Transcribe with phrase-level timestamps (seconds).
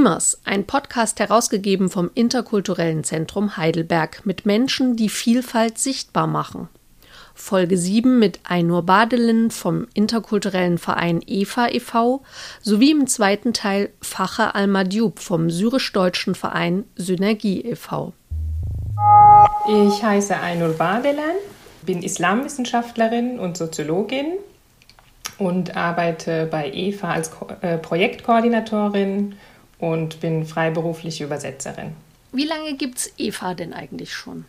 [0.00, 6.70] Dreamers, ein Podcast herausgegeben vom Interkulturellen Zentrum Heidelberg mit Menschen, die Vielfalt sichtbar machen.
[7.34, 12.22] Folge 7 mit Ainur Badelin vom interkulturellen Verein EFA e.V.
[12.62, 18.14] sowie im zweiten Teil Fache Al-Madjub vom syrisch-deutschen Verein Synergie e.V.
[19.68, 21.36] Ich heiße Ainur Badelan,
[21.82, 24.38] bin Islamwissenschaftlerin und Soziologin
[25.36, 27.30] und arbeite bei EFA als
[27.60, 29.34] äh, Projektkoordinatorin
[29.80, 31.92] und bin freiberufliche Übersetzerin.
[32.32, 34.44] Wie lange gibt es EFA denn eigentlich schon?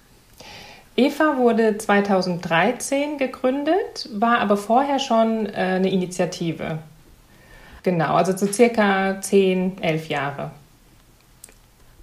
[0.96, 6.80] EFA wurde 2013 gegründet, war aber vorher schon äh, eine Initiative.
[7.84, 10.52] Genau, also so circa 10, 11 Jahre.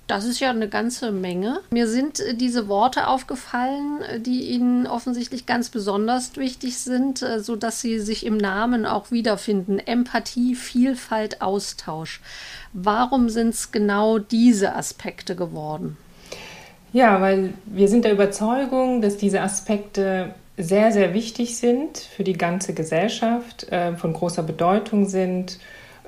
[0.09, 1.61] Das ist ja eine ganze Menge.
[1.71, 7.41] Mir sind äh, diese Worte aufgefallen, äh, die Ihnen offensichtlich ganz besonders wichtig sind, äh,
[7.41, 9.79] sodass Sie sich im Namen auch wiederfinden.
[9.79, 12.23] Empathie, Vielfalt, Austausch.
[12.73, 15.99] Warum sind es genau diese Aspekte geworden?
[16.95, 22.33] Ja, weil wir sind der Überzeugung, dass diese Aspekte sehr, sehr wichtig sind für die
[22.33, 25.59] ganze Gesellschaft, von großer Bedeutung sind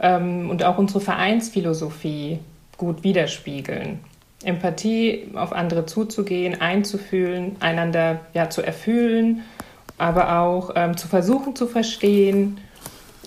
[0.00, 2.40] ähm, und auch unsere Vereinsphilosophie
[2.80, 4.00] gut widerspiegeln.
[4.42, 9.42] Empathie, auf andere zuzugehen, einzufühlen, einander ja zu erfüllen,
[9.98, 12.58] aber auch ähm, zu versuchen zu verstehen.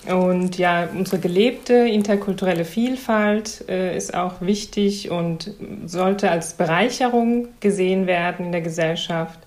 [0.08, 5.52] Und ja, unsere gelebte interkulturelle Vielfalt äh, ist auch wichtig und
[5.86, 9.38] sollte als Bereicherung gesehen werden in der Gesellschaft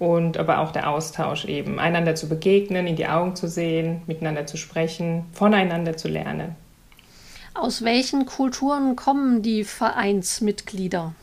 [0.00, 4.44] und aber auch der Austausch eben, einander zu begegnen, in die Augen zu sehen, miteinander
[4.44, 6.56] zu sprechen, voneinander zu lernen.
[7.58, 11.14] Aus welchen Kulturen kommen die Vereinsmitglieder?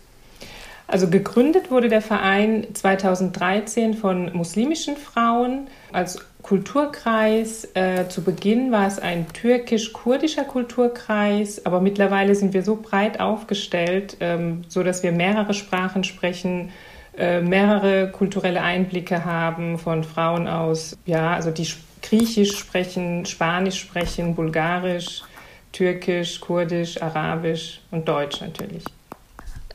[0.88, 7.70] Also gegründet wurde der Verein 2013 von muslimischen Frauen als Kulturkreis.
[7.74, 14.18] Äh, zu Beginn war es ein türkisch-kurdischer Kulturkreis, aber mittlerweile sind wir so breit aufgestellt,
[14.20, 16.72] ähm, so dass wir mehrere Sprachen sprechen,
[17.18, 21.68] äh, mehrere kulturelle Einblicke haben von Frauen aus, ja, also die
[22.02, 25.24] Griechisch sprechen, Spanisch sprechen, Bulgarisch,
[25.74, 28.86] Türkisch, Kurdisch, Arabisch und Deutsch natürlich.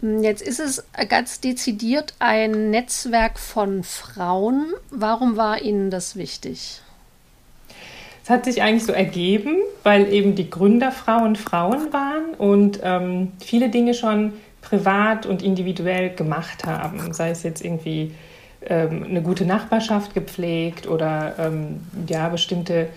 [0.01, 4.73] Jetzt ist es ganz dezidiert ein Netzwerk von Frauen.
[4.91, 6.81] Warum war Ihnen das wichtig?
[8.23, 13.71] Es hat sich eigentlich so ergeben, weil eben die Gründerfrauen Frauen waren und ähm, viele
[13.71, 17.13] Dinge schon privat und individuell gemacht haben.
[17.13, 18.15] Sei es jetzt irgendwie
[18.67, 22.89] ähm, eine gute Nachbarschaft gepflegt oder ähm, ja, bestimmte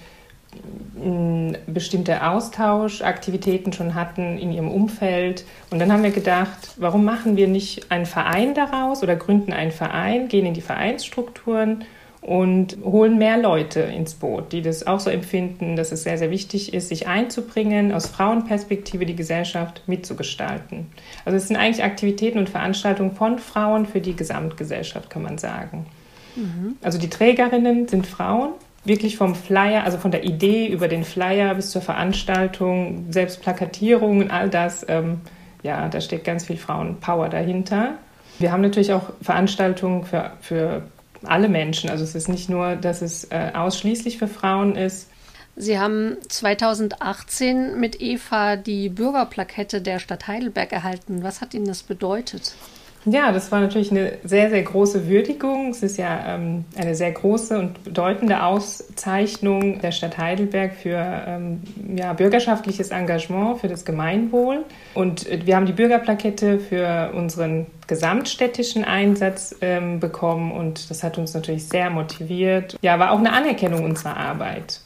[1.68, 5.46] bestimmte Austauschaktivitäten schon hatten in ihrem Umfeld.
[5.72, 9.72] Und dann haben wir gedacht, warum machen wir nicht einen Verein daraus oder gründen einen
[9.72, 11.86] Verein, gehen in die Vereinsstrukturen
[12.22, 16.30] und holen mehr Leute ins Boot, die das auch so empfinden, dass es sehr, sehr
[16.30, 20.86] wichtig ist, sich einzubringen, aus Frauenperspektive die Gesellschaft mitzugestalten.
[21.26, 25.88] Also es sind eigentlich Aktivitäten und Veranstaltungen von Frauen für die Gesamtgesellschaft, kann man sagen.
[26.36, 26.76] Mhm.
[26.84, 28.52] Also die Trägerinnen sind Frauen
[28.84, 34.32] wirklich vom Flyer, also von der Idee über den Flyer bis zur Veranstaltung, selbst Plakatierungen,
[34.32, 35.22] all das, ähm,
[35.64, 37.96] ja, da steckt ganz viel Frauenpower dahinter.
[38.40, 40.84] Wir haben natürlich auch Veranstaltungen für, für
[41.24, 41.90] alle Menschen.
[41.90, 45.10] Also es ist nicht nur, dass es äh, ausschließlich für Frauen ist.
[45.56, 51.24] Sie haben 2018 mit Eva die Bürgerplakette der Stadt Heidelberg erhalten.
[51.24, 52.56] Was hat Ihnen das bedeutet?
[53.06, 55.72] Ja, das war natürlich eine sehr, sehr große Würdigung.
[55.72, 61.62] Es ist ja ähm, eine sehr große und bedeutende Auszeichnung der Stadt Heidelberg für ähm,
[61.96, 64.66] ja, bürgerschaftliches Engagement für das Gemeinwohl.
[64.94, 71.18] Und äh, wir haben die Bürgerplakette für unseren gesamtstädtischen Einsatz ähm, bekommen und das hat
[71.18, 72.78] uns natürlich sehr motiviert.
[72.82, 74.80] Ja, war auch eine Anerkennung unserer Arbeit.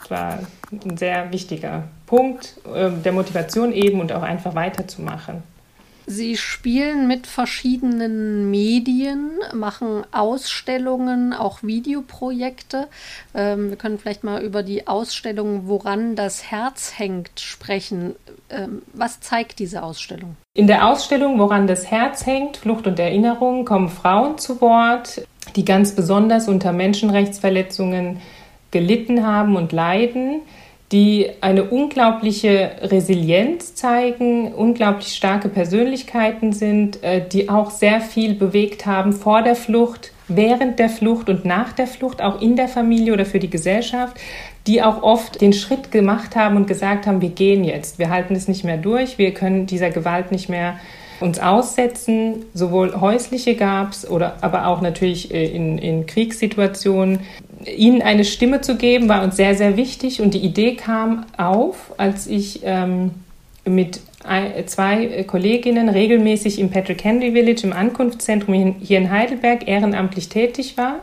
[0.00, 0.38] Das war
[0.72, 5.42] ein sehr wichtiger Punkt äh, der Motivation eben und auch einfach weiterzumachen.
[6.10, 12.88] Sie spielen mit verschiedenen Medien, machen Ausstellungen, auch Videoprojekte.
[13.32, 18.16] Ähm, wir können vielleicht mal über die Ausstellung Woran das Herz hängt sprechen.
[18.50, 20.36] Ähm, was zeigt diese Ausstellung?
[20.52, 25.22] In der Ausstellung Woran das Herz hängt, Flucht und Erinnerung, kommen Frauen zu Wort,
[25.54, 28.20] die ganz besonders unter Menschenrechtsverletzungen
[28.72, 30.42] gelitten haben und leiden
[30.92, 38.86] die eine unglaubliche Resilienz zeigen, unglaublich starke Persönlichkeiten sind, äh, die auch sehr viel bewegt
[38.86, 43.12] haben vor der Flucht, während der Flucht und nach der Flucht, auch in der Familie
[43.12, 44.16] oder für die Gesellschaft,
[44.66, 48.34] die auch oft den Schritt gemacht haben und gesagt haben, wir gehen jetzt, wir halten
[48.34, 50.78] es nicht mehr durch, wir können dieser Gewalt nicht mehr
[51.20, 52.46] uns aussetzen.
[52.54, 57.20] Sowohl häusliche gab es aber auch natürlich äh, in, in Kriegssituationen
[57.64, 60.20] ihnen eine Stimme zu geben, war uns sehr, sehr wichtig.
[60.20, 63.12] Und die Idee kam auf, als ich ähm,
[63.64, 64.00] mit
[64.66, 71.00] zwei Kolleginnen regelmäßig im Patrick Henry Village im Ankunftszentrum hier in Heidelberg ehrenamtlich tätig war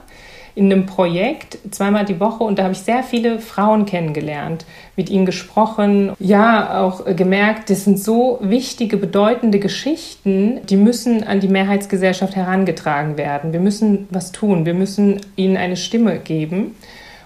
[0.58, 4.66] in einem Projekt zweimal die Woche und da habe ich sehr viele Frauen kennengelernt,
[4.96, 11.42] mit ihnen gesprochen, ja auch gemerkt, das sind so wichtige, bedeutende Geschichten, die müssen an
[11.42, 13.54] die Mehrheitsgesellschaft herangetragen werden.
[13.54, 16.76] Wir müssen was tun, wir müssen ihnen eine Stimme geben.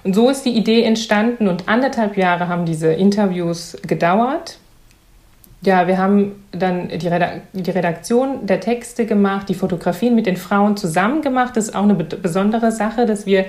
[0.04, 4.58] Und so ist die Idee entstanden und anderthalb Jahre haben diese Interviews gedauert.
[5.64, 11.22] Ja, wir haben dann die, Redaktion der Texte gemacht, die Fotografien mit den Frauen zusammen
[11.22, 11.56] gemacht.
[11.56, 13.46] Das ist auch eine besondere Sache, dass wir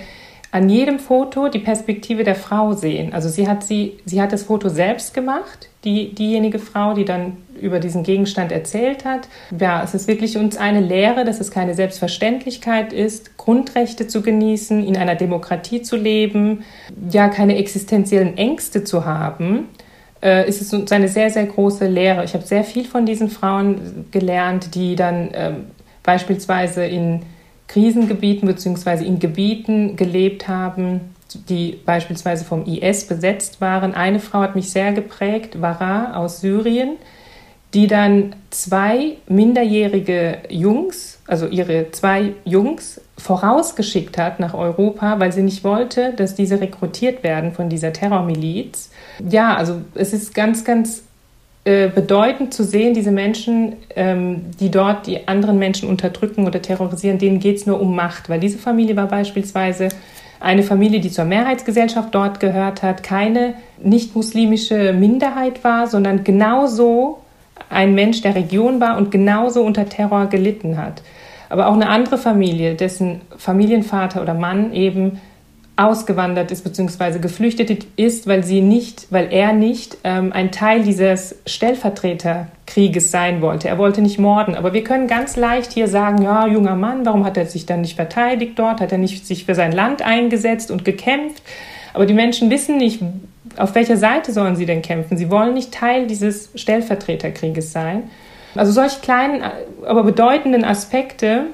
[0.50, 3.14] an jedem Foto die Perspektive der Frau sehen.
[3.14, 7.38] Also sie hat, sie, sie hat das Foto selbst gemacht, die, diejenige Frau, die dann
[7.58, 9.28] über diesen Gegenstand erzählt hat.
[9.58, 14.86] Ja, es ist wirklich uns eine Lehre, dass es keine Selbstverständlichkeit ist, Grundrechte zu genießen,
[14.86, 16.64] in einer Demokratie zu leben,
[17.10, 19.68] ja, keine existenziellen Ängste zu haben
[20.22, 22.24] äh, ist es uns eine sehr, sehr große Lehre.
[22.24, 25.56] Ich habe sehr viel von diesen Frauen gelernt, die dann ähm,
[26.02, 27.22] beispielsweise in
[27.68, 29.04] Krisengebieten bzw.
[29.04, 31.00] in Gebieten gelebt haben,
[31.48, 33.94] die beispielsweise vom IS besetzt waren.
[33.94, 36.96] Eine Frau hat mich sehr geprägt, Vara aus Syrien,
[37.74, 45.42] die dann zwei minderjährige Jungs, also ihre zwei Jungs, vorausgeschickt hat nach Europa, weil sie
[45.42, 48.90] nicht wollte, dass diese rekrutiert werden von dieser Terrormiliz.
[49.28, 51.02] Ja, also es ist ganz, ganz
[51.64, 57.18] äh, bedeutend zu sehen, diese Menschen, ähm, die dort die anderen Menschen unterdrücken oder terrorisieren,
[57.18, 59.88] denen geht es nur um Macht, weil diese Familie war beispielsweise
[60.40, 67.18] eine Familie, die zur Mehrheitsgesellschaft dort gehört hat, keine nicht-muslimische Minderheit war, sondern genauso
[67.70, 71.02] ein Mensch der Region war und genauso unter Terror gelitten hat.
[71.48, 75.20] Aber auch eine andere Familie, dessen Familienvater oder Mann eben
[75.86, 77.18] ausgewandert ist bzw.
[77.18, 83.68] geflüchtet ist, weil sie nicht, weil er nicht ähm, ein Teil dieses Stellvertreterkrieges sein wollte.
[83.68, 84.54] Er wollte nicht morden.
[84.54, 87.80] Aber wir können ganz leicht hier sagen, ja, junger Mann, warum hat er sich dann
[87.80, 88.80] nicht verteidigt dort?
[88.80, 91.42] Hat er nicht sich für sein Land eingesetzt und gekämpft?
[91.94, 93.02] Aber die Menschen wissen nicht,
[93.56, 95.16] auf welcher Seite sollen sie denn kämpfen?
[95.16, 98.04] Sie wollen nicht Teil dieses Stellvertreterkrieges sein.
[98.54, 99.42] Also solche kleinen,
[99.86, 101.46] aber bedeutenden Aspekte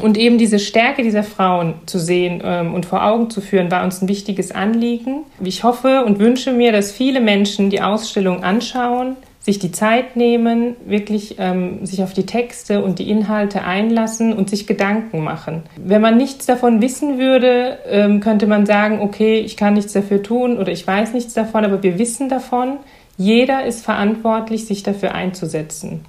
[0.00, 3.84] und eben diese Stärke dieser Frauen zu sehen ähm, und vor Augen zu führen, war
[3.84, 5.24] uns ein wichtiges Anliegen.
[5.42, 10.74] Ich hoffe und wünsche mir, dass viele Menschen die Ausstellung anschauen, sich die Zeit nehmen,
[10.86, 15.62] wirklich ähm, sich auf die Texte und die Inhalte einlassen und sich Gedanken machen.
[15.76, 20.22] Wenn man nichts davon wissen würde, ähm, könnte man sagen, okay, ich kann nichts dafür
[20.22, 22.78] tun oder ich weiß nichts davon, aber wir wissen davon.
[23.18, 26.04] Jeder ist verantwortlich, sich dafür einzusetzen,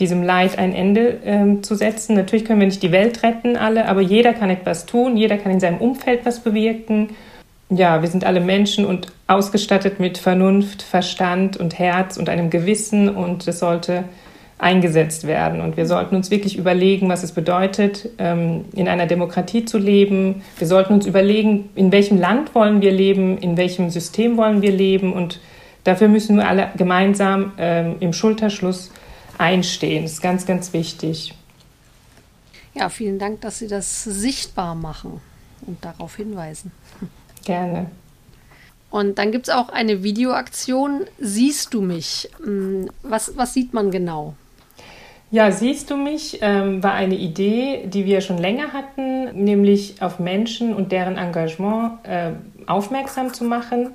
[0.00, 2.16] diesem Leid ein Ende ähm, zu setzen.
[2.16, 5.52] Natürlich können wir nicht die Welt retten, alle, aber jeder kann etwas tun, jeder kann
[5.52, 7.10] in seinem Umfeld was bewirken
[7.70, 13.08] ja, wir sind alle Menschen und ausgestattet mit Vernunft, Verstand und Herz und einem Gewissen
[13.08, 14.04] und es sollte
[14.58, 15.60] eingesetzt werden.
[15.60, 20.42] Und wir sollten uns wirklich überlegen, was es bedeutet, ähm, in einer Demokratie zu leben.
[20.58, 24.72] Wir sollten uns überlegen, in welchem Land wollen wir leben, in welchem System wollen wir
[24.72, 25.12] leben.
[25.12, 25.40] Und
[25.82, 28.92] dafür müssen wir alle gemeinsam ähm, im Schulterschluss
[29.38, 30.04] einstehen.
[30.04, 31.34] Das ist ganz, ganz wichtig.
[32.74, 35.20] Ja, vielen Dank, dass Sie das sichtbar machen
[35.66, 36.72] und darauf hinweisen.
[37.44, 37.90] Gerne.
[38.90, 42.30] Und dann gibt es auch eine Videoaktion, Siehst du mich?
[42.42, 44.34] Hm, was, was sieht man genau?
[45.30, 50.20] Ja, Siehst du mich ähm, war eine Idee, die wir schon länger hatten, nämlich auf
[50.20, 52.34] Menschen und deren Engagement äh,
[52.66, 53.90] aufmerksam zu machen.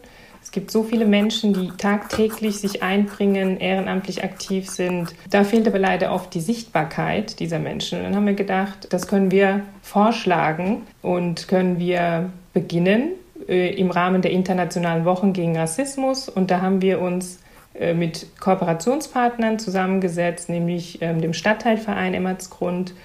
[0.50, 5.14] Es gibt so viele Menschen, die tagtäglich sich einbringen, ehrenamtlich aktiv sind.
[5.30, 8.00] Da fehlt aber leider oft die Sichtbarkeit dieser Menschen.
[8.00, 13.10] Und dann haben wir gedacht, das können wir vorschlagen und können wir beginnen
[13.48, 16.28] äh, im Rahmen der Internationalen Wochen gegen Rassismus.
[16.30, 17.42] Und da haben wir uns
[17.76, 22.96] äh, mit Kooperationspartnern zusammengesetzt, nämlich ähm, dem Stadtteilverein Emmertsgrund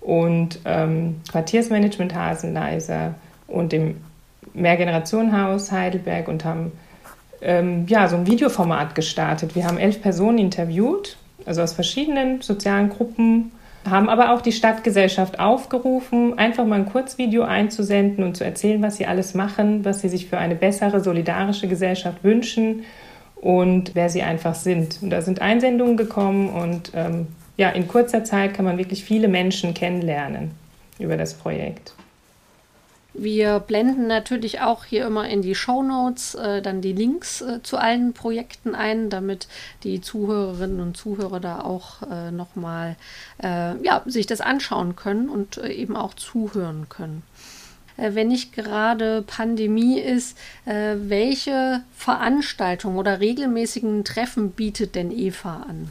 [0.00, 3.14] und ähm, Quartiersmanagement Hasenleiser
[3.46, 3.98] und dem
[4.52, 6.72] Mehrgenerationenhaus Heidelberg und haben
[7.40, 9.54] ähm, ja, so ein Videoformat gestartet.
[9.54, 11.16] Wir haben elf Personen interviewt,
[11.46, 13.52] also aus verschiedenen sozialen Gruppen
[13.88, 18.96] haben aber auch die Stadtgesellschaft aufgerufen, einfach mal ein Kurzvideo einzusenden und zu erzählen, was
[18.96, 22.84] sie alles machen, was sie sich für eine bessere, solidarische Gesellschaft wünschen
[23.36, 24.98] und wer sie einfach sind.
[25.00, 29.28] Und da sind Einsendungen gekommen und ähm, ja, in kurzer Zeit kann man wirklich viele
[29.28, 30.52] Menschen kennenlernen
[30.98, 31.94] über das Projekt.
[33.20, 37.60] Wir blenden natürlich auch hier immer in die Show Notes äh, dann die Links äh,
[37.62, 39.48] zu allen Projekten ein, damit
[39.82, 42.94] die Zuhörerinnen und Zuhörer da auch äh, nochmal
[43.42, 47.22] äh, ja, sich das anschauen können und äh, eben auch zuhören können.
[47.96, 55.64] äh, wenn nicht gerade Pandemie ist, äh, welche Veranstaltungen oder regelmäßigen Treffen bietet denn Eva
[55.68, 55.90] an?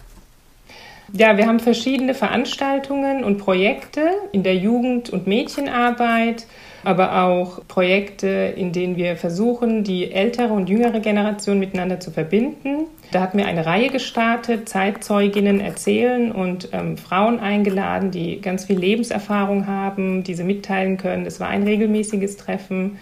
[1.13, 6.47] Ja, wir haben verschiedene Veranstaltungen und Projekte in der Jugend- und Mädchenarbeit,
[6.87, 12.85] aber auch Projekte, in denen wir versuchen, die ältere und jüngere Generation miteinander zu verbinden.
[13.11, 18.79] Da hatten wir eine Reihe gestartet, Zeitzeuginnen erzählen und ähm, Frauen eingeladen, die ganz viel
[18.79, 21.25] Lebenserfahrung haben, diese mitteilen können.
[21.25, 22.99] Es war ein regelmäßiges Treffen.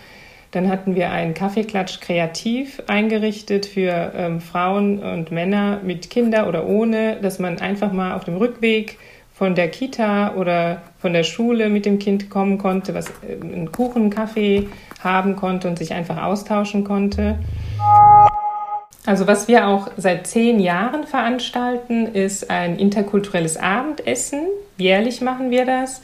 [0.49, 6.65] Dann hatten wir einen Kaffeeklatsch kreativ eingerichtet für ähm, Frauen und Männer mit Kinder oder
[6.65, 8.97] ohne, dass man einfach mal auf dem Rückweg
[9.37, 13.71] von der Kita oder von der Schule mit dem Kind kommen konnte, was äh, einen
[13.71, 14.69] Kuchen, einen Kaffee
[15.03, 17.37] haben konnte und sich einfach austauschen konnte.
[19.05, 24.47] Also was wir auch seit zehn Jahren veranstalten, ist ein interkulturelles Abendessen.
[24.77, 26.01] Jährlich machen wir das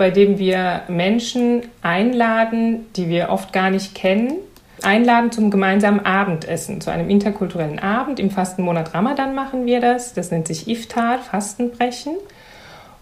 [0.00, 4.32] bei dem wir Menschen einladen, die wir oft gar nicht kennen,
[4.82, 8.18] einladen zum gemeinsamen Abendessen, zu einem interkulturellen Abend.
[8.18, 10.14] Im Fastenmonat Ramadan machen wir das.
[10.14, 12.14] Das nennt sich Iftar, Fastenbrechen.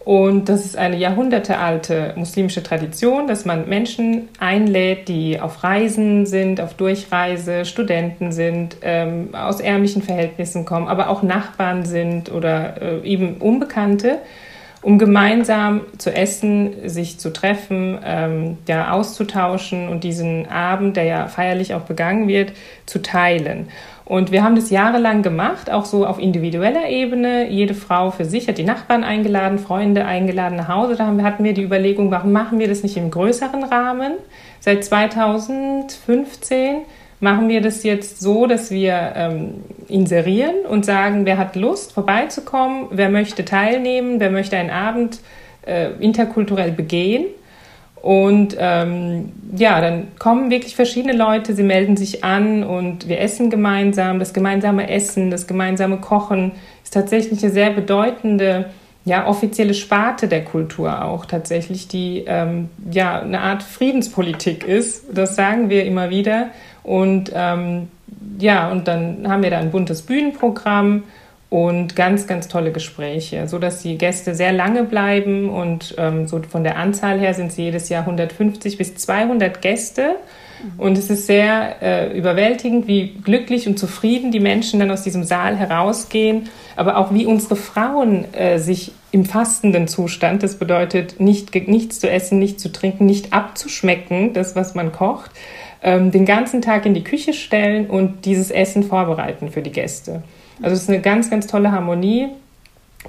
[0.08, 6.62] Und das ist eine jahrhundertealte muslimische Tradition, dass man Menschen einlädt, die auf Reisen sind,
[6.62, 13.06] auf Durchreise, Studenten sind, ähm, aus ärmlichen Verhältnissen kommen, aber auch Nachbarn sind oder äh,
[13.06, 14.20] eben Unbekannte
[14.80, 21.26] um gemeinsam zu essen, sich zu treffen, ähm, ja, auszutauschen und diesen Abend, der ja
[21.26, 22.52] feierlich auch begangen wird,
[22.86, 23.68] zu teilen.
[24.08, 27.50] Und wir haben das jahrelang gemacht, auch so auf individueller Ebene.
[27.50, 30.96] Jede Frau für sich hat die Nachbarn eingeladen, Freunde eingeladen nach Hause.
[30.96, 34.14] Da hatten wir die Überlegung, warum machen wir das nicht im größeren Rahmen?
[34.60, 36.76] Seit 2015
[37.20, 42.86] machen wir das jetzt so, dass wir ähm, inserieren und sagen, wer hat Lust, vorbeizukommen,
[42.90, 45.20] wer möchte teilnehmen, wer möchte einen Abend
[45.66, 47.26] äh, interkulturell begehen.
[48.02, 53.50] Und ähm, ja, dann kommen wirklich verschiedene Leute, sie melden sich an und wir essen
[53.50, 54.18] gemeinsam.
[54.18, 56.52] Das gemeinsame Essen, das gemeinsame Kochen
[56.84, 58.66] ist tatsächlich eine sehr bedeutende
[59.04, 65.06] ja, offizielle Sparte der Kultur auch tatsächlich, die ähm, ja eine Art Friedenspolitik ist.
[65.12, 66.48] Das sagen wir immer wieder.
[66.82, 67.88] Und ähm,
[68.38, 71.04] ja, und dann haben wir da ein buntes Bühnenprogramm
[71.50, 76.42] und ganz, ganz tolle Gespräche, so dass die Gäste sehr lange bleiben und ähm, so
[76.42, 80.16] von der Anzahl her sind sie jedes Jahr 150 bis 200 Gäste.
[80.76, 85.22] Und es ist sehr äh, überwältigend, wie glücklich und zufrieden die Menschen dann aus diesem
[85.22, 91.54] Saal herausgehen, aber auch wie unsere Frauen äh, sich im fastenden Zustand, das bedeutet nicht,
[91.68, 95.30] nichts zu essen, nicht zu trinken, nicht abzuschmecken, das, was man kocht,
[95.82, 100.22] ähm, den ganzen Tag in die Küche stellen und dieses Essen vorbereiten für die Gäste.
[100.62, 102.28] Also es ist eine ganz, ganz tolle Harmonie.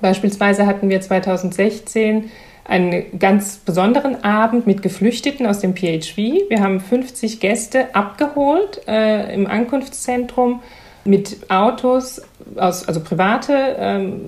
[0.02, 2.30] Beispielsweise hatten wir 2016
[2.66, 6.18] einen ganz besonderen Abend mit Geflüchteten aus dem PHV.
[6.50, 10.62] Wir haben 50 Gäste abgeholt äh, im Ankunftszentrum
[11.04, 12.22] mit Autos,
[12.56, 14.22] aus, also private ähm,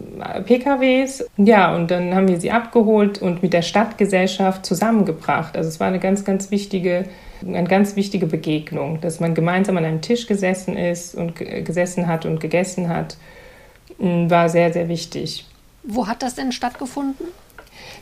[0.45, 1.25] PKWs.
[1.37, 5.55] Ja, und dann haben wir sie abgeholt und mit der Stadtgesellschaft zusammengebracht.
[5.55, 7.05] Also es war eine ganz, ganz wichtige
[7.45, 12.25] eine ganz wichtige Begegnung, dass man gemeinsam an einem Tisch gesessen ist und gesessen hat
[12.25, 13.17] und gegessen hat,
[13.99, 15.45] mm, war sehr, sehr wichtig.
[15.83, 17.25] Wo hat das denn stattgefunden?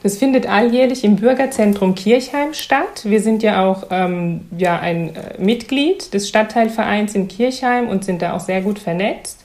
[0.04, 3.04] Das findet alljährlich im Bürgerzentrum Kirchheim statt.
[3.04, 8.22] Wir sind ja auch ähm, ja, ein äh, Mitglied des Stadtteilvereins in Kirchheim und sind
[8.22, 9.44] da auch sehr gut vernetzt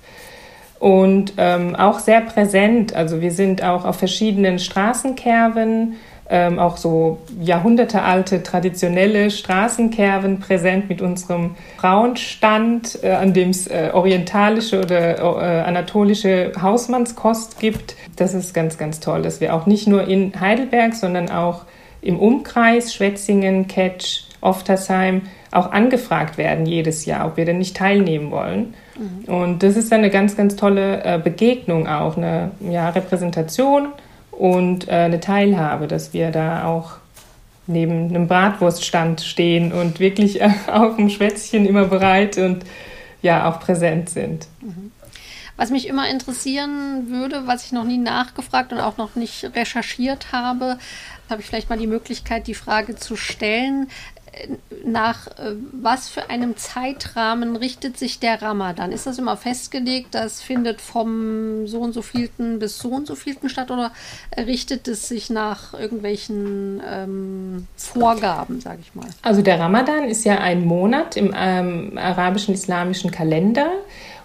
[0.79, 2.95] und ähm, auch sehr präsent.
[2.95, 5.95] Also wir sind auch auf verschiedenen Straßenkerven
[6.31, 13.91] ähm, auch so jahrhundertealte traditionelle Straßenkerven präsent mit unserem Frauenstand, äh, an dem es äh,
[13.93, 17.97] orientalische oder äh, anatolische Hausmannskost gibt.
[18.17, 21.67] Das ist ganz, ganz toll, dass wir auch nicht nur in Heidelberg, sondern auch
[22.01, 28.31] im Umkreis Schwetzingen, Ketsch, Oftersheim auch angefragt werden jedes Jahr, ob wir denn nicht teilnehmen
[28.31, 28.75] wollen.
[28.99, 29.33] Mhm.
[29.33, 33.89] Und das ist eine ganz, ganz tolle äh, Begegnung auch, eine ja, Repräsentation
[34.39, 36.99] und äh, eine Teilhabe, dass wir da auch
[37.67, 42.65] neben einem Bratwurststand stehen und wirklich äh, auf dem Schwätzchen immer bereit und
[43.23, 44.47] ja auch präsent sind.
[44.61, 44.93] Mhm.
[45.57, 50.33] Was mich immer interessieren würde, was ich noch nie nachgefragt und auch noch nicht recherchiert
[50.33, 50.79] habe,
[51.31, 53.89] habe ich vielleicht mal die Möglichkeit, die Frage zu stellen
[54.85, 58.93] nach äh, was für einem Zeitrahmen richtet sich der Ramadan?
[58.93, 63.15] Ist das immer festgelegt, das findet vom so und so vielten bis so und so
[63.15, 63.93] vielten statt oder
[64.37, 69.09] richtet es sich nach irgendwelchen ähm, Vorgaben, sage ich mal?
[69.23, 73.71] Also der Ramadan ist ja ein Monat im ähm, arabischen islamischen Kalender.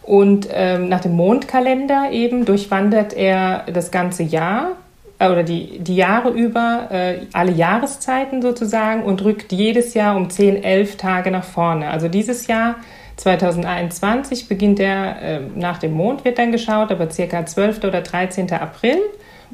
[0.02, 4.76] Und ähm, nach dem Mondkalender eben durchwandert er das ganze Jahr
[5.20, 10.30] äh, oder die, die Jahre über äh, alle Jahreszeiten sozusagen und rückt jedes Jahr um
[10.30, 11.90] 10, 11 Tage nach vorne.
[11.90, 12.78] Also dieses Jahr
[13.18, 17.84] 2021 beginnt der, äh, nach dem Mond wird dann geschaut, aber circa 12.
[17.84, 18.52] oder 13.
[18.54, 18.98] April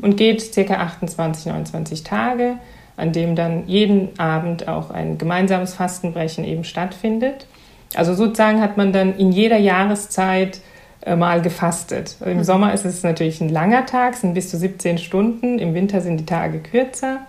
[0.02, 2.58] und geht circa 28, 29 Tage,
[2.96, 7.48] an dem dann jeden Abend auch ein gemeinsames Fastenbrechen eben stattfindet.
[7.96, 10.60] Also sozusagen hat man dann in jeder Jahreszeit
[11.16, 12.16] mal gefastet.
[12.26, 12.44] Im mhm.
[12.44, 15.60] Sommer ist es natürlich ein langer Tag, sind bis zu 17 Stunden.
[15.60, 17.20] Im Winter sind die Tage kürzer.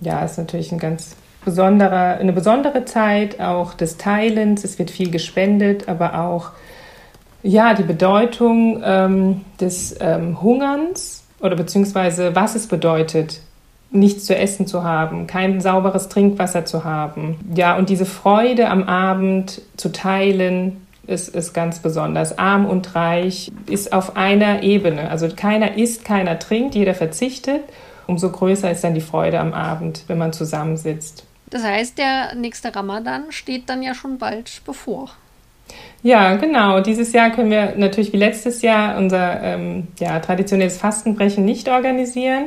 [0.00, 4.64] Ja, ist natürlich ein ganz besonderer, eine besondere Zeit auch des Teilens.
[4.64, 6.50] Es wird viel gespendet, aber auch
[7.42, 13.40] ja, die Bedeutung ähm, des ähm, Hungerns oder beziehungsweise was es bedeutet,
[13.90, 17.38] nichts zu essen zu haben, kein sauberes Trinkwasser zu haben.
[17.54, 22.38] Ja, und diese Freude am Abend zu teilen, ist, ist ganz besonders.
[22.38, 25.10] Arm und reich ist auf einer Ebene.
[25.10, 27.62] Also keiner isst, keiner trinkt, jeder verzichtet.
[28.06, 31.24] Umso größer ist dann die Freude am Abend, wenn man zusammensitzt.
[31.50, 35.10] Das heißt, der nächste Ramadan steht dann ja schon bald bevor.
[36.02, 36.80] Ja, genau.
[36.80, 42.46] Dieses Jahr können wir natürlich wie letztes Jahr unser ähm, ja, traditionelles Fastenbrechen nicht organisieren.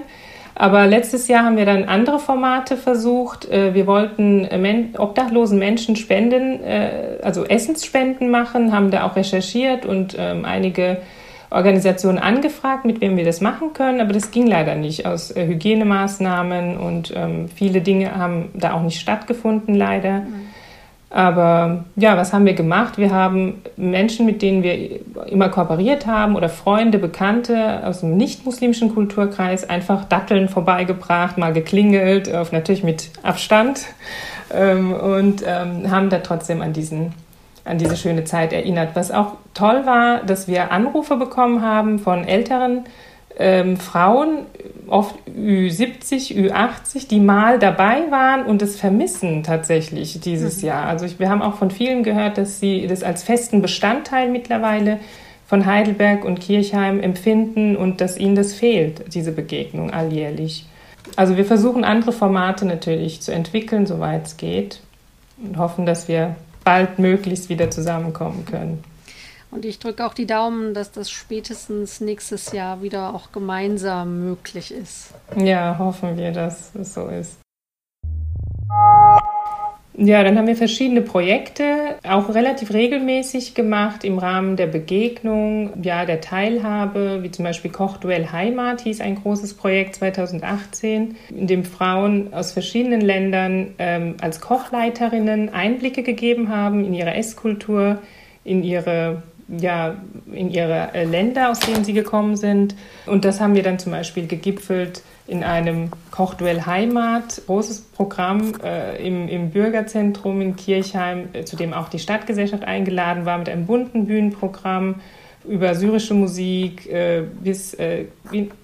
[0.59, 3.47] Aber letztes Jahr haben wir dann andere Formate versucht.
[3.47, 9.85] Äh, wir wollten äh, obdachlosen Menschen Spenden, äh, also Essensspenden machen, haben da auch recherchiert
[9.85, 10.97] und ähm, einige
[11.51, 16.75] Organisationen angefragt, mit wem wir das machen können, aber das ging leider nicht aus Hygienemaßnahmen
[16.75, 20.21] und ähm, viele Dinge haben da auch nicht stattgefunden, leider.
[20.21, 20.47] Mhm.
[21.09, 22.97] Aber ja, was haben wir gemacht?
[22.97, 28.93] Wir haben Menschen, mit denen wir immer kooperiert haben oder Freunde, Bekannte aus dem nicht-muslimischen
[28.93, 33.85] Kulturkreis einfach Datteln vorbeigebracht, mal geklingelt, auf, natürlich mit Abstand
[34.53, 37.13] ähm, und ähm, haben da trotzdem an diesen
[37.63, 38.91] an diese schöne Zeit erinnert.
[38.95, 42.85] Was auch toll war, dass wir Anrufe bekommen haben von älteren
[43.39, 44.45] ähm, Frauen,
[44.87, 50.67] oft Ü70, Ü80, die mal dabei waren und es vermissen tatsächlich dieses mhm.
[50.67, 50.85] Jahr.
[50.87, 54.99] Also ich, wir haben auch von vielen gehört, dass sie das als festen Bestandteil mittlerweile
[55.45, 60.65] von Heidelberg und Kirchheim empfinden und dass ihnen das fehlt, diese Begegnung alljährlich.
[61.15, 64.81] Also wir versuchen andere Formate natürlich zu entwickeln, soweit es geht
[65.41, 68.83] und hoffen, dass wir bald möglichst wieder zusammenkommen können.
[69.49, 74.73] Und ich drücke auch die Daumen, dass das spätestens nächstes Jahr wieder auch gemeinsam möglich
[74.73, 75.13] ist.
[75.35, 77.39] Ja, hoffen wir, dass es so ist.
[79.99, 86.05] Ja, dann haben wir verschiedene Projekte auch relativ regelmäßig gemacht im Rahmen der Begegnung, ja,
[86.05, 92.31] der Teilhabe, wie zum Beispiel Kochduell Heimat hieß ein großes Projekt 2018, in dem Frauen
[92.31, 97.97] aus verschiedenen Ländern ähm, als Kochleiterinnen Einblicke gegeben haben in ihre Esskultur,
[98.43, 99.95] in ihre ja,
[100.31, 102.75] in ihre äh, Länder, aus denen sie gekommen sind.
[103.05, 109.05] Und das haben wir dann zum Beispiel gegipfelt in einem Kochduell Heimat, großes Programm äh,
[109.05, 113.65] im, im Bürgerzentrum in Kirchheim, äh, zu dem auch die Stadtgesellschaft eingeladen war, mit einem
[113.65, 114.95] bunten Bühnenprogramm
[115.45, 118.05] über syrische Musik äh, bis äh,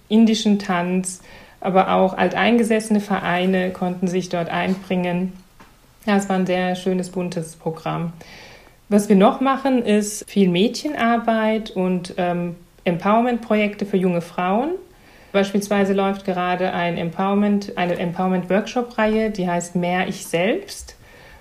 [0.09, 1.21] indischen Tanz,
[1.61, 5.33] aber auch alteingesessene Vereine konnten sich dort einbringen.
[6.05, 8.11] Ja, es war ein sehr schönes, buntes Programm.
[8.89, 14.71] Was wir noch machen, ist viel Mädchenarbeit und ähm, Empowerment-Projekte für junge Frauen.
[15.31, 20.95] Beispielsweise läuft gerade ein Empowerment, eine Empowerment-Workshop-Reihe, die heißt Mehr Ich selbst.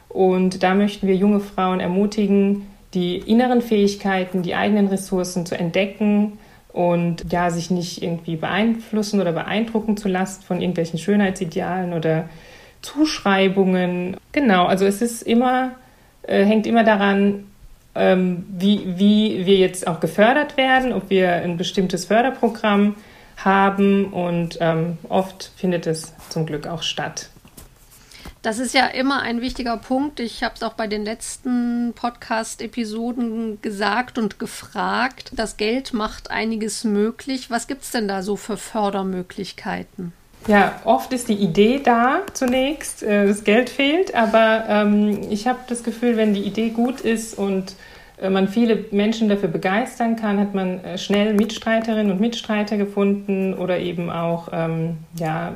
[0.09, 6.39] Und da möchten wir junge Frauen ermutigen, die inneren Fähigkeiten, die eigenen Ressourcen zu entdecken
[6.73, 12.29] und ja, sich nicht irgendwie beeinflussen oder beeindrucken zu lassen von irgendwelchen Schönheitsidealen oder
[12.81, 14.17] Zuschreibungen.
[14.33, 15.73] Genau, also es ist immer
[16.23, 17.45] äh, hängt immer daran,
[17.95, 22.97] ähm, wie, wie wir jetzt auch gefördert werden, ob wir ein bestimmtes Förderprogramm
[23.37, 27.29] haben und ähm, oft findet es zum Glück auch statt.
[28.43, 30.19] Das ist ja immer ein wichtiger Punkt.
[30.19, 35.31] Ich habe es auch bei den letzten Podcast-Episoden gesagt und gefragt.
[35.33, 37.51] Das Geld macht einiges möglich.
[37.51, 40.13] Was gibt es denn da so für Fördermöglichkeiten?
[40.49, 45.61] Ja, oft ist die Idee da zunächst, äh, das Geld fehlt, aber ähm, ich habe
[45.69, 47.75] das Gefühl, wenn die Idee gut ist und
[48.21, 53.55] äh, man viele Menschen dafür begeistern kann, hat man äh, schnell Mitstreiterinnen und Mitstreiter gefunden
[53.55, 55.55] oder eben auch ähm, ja,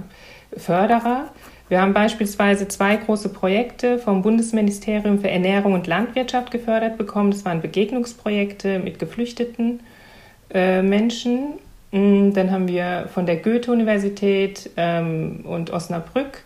[0.57, 1.31] Förderer.
[1.69, 7.33] Wir haben beispielsweise zwei große Projekte vom Bundesministerium für Ernährung und Landwirtschaft gefördert bekommen.
[7.33, 9.81] Das waren Begegnungsprojekte mit geflüchteten
[10.55, 11.55] äh, Menschen
[11.93, 16.45] dann haben wir von der Goethe-Universität ähm, und Osnabrück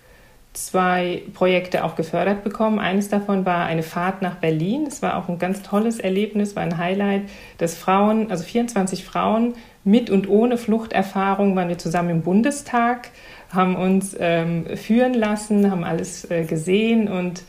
[0.53, 2.79] zwei Projekte auch gefördert bekommen.
[2.79, 4.85] Eines davon war eine Fahrt nach Berlin.
[4.85, 7.23] Das war auch ein ganz tolles Erlebnis, war ein Highlight,
[7.59, 13.11] dass Frauen, also 24 Frauen mit und ohne Fluchterfahrung waren wir zusammen im Bundestag,
[13.51, 17.43] haben uns ähm, führen lassen, haben alles äh, gesehen und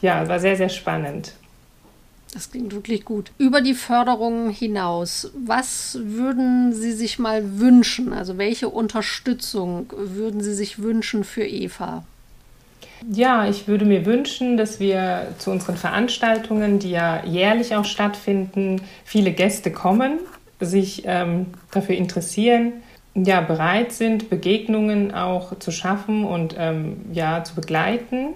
[0.00, 1.34] ja, war sehr, sehr spannend.
[2.34, 3.32] Das klingt wirklich gut.
[3.38, 8.12] Über die Förderung hinaus, was würden Sie sich mal wünschen?
[8.12, 12.04] Also welche Unterstützung würden Sie sich wünschen für Eva?
[13.10, 18.82] Ja, ich würde mir wünschen, dass wir zu unseren Veranstaltungen, die ja jährlich auch stattfinden,
[19.04, 20.18] viele Gäste kommen,
[20.60, 22.72] sich ähm, dafür interessieren,
[23.14, 28.34] ja, bereit sind, Begegnungen auch zu schaffen und ähm, ja, zu begleiten.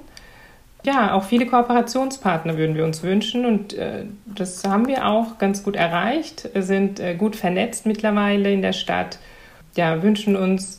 [0.85, 5.63] Ja, auch viele Kooperationspartner würden wir uns wünschen und äh, das haben wir auch ganz
[5.63, 9.19] gut erreicht, sind äh, gut vernetzt mittlerweile in der Stadt.
[9.77, 10.79] Ja, wünschen uns,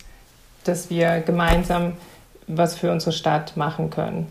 [0.66, 1.94] dass wir gemeinsam
[2.48, 4.28] was für unsere Stadt machen können.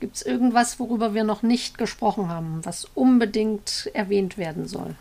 [0.00, 4.94] Gibt es irgendwas, worüber wir noch nicht gesprochen haben, was unbedingt erwähnt werden soll?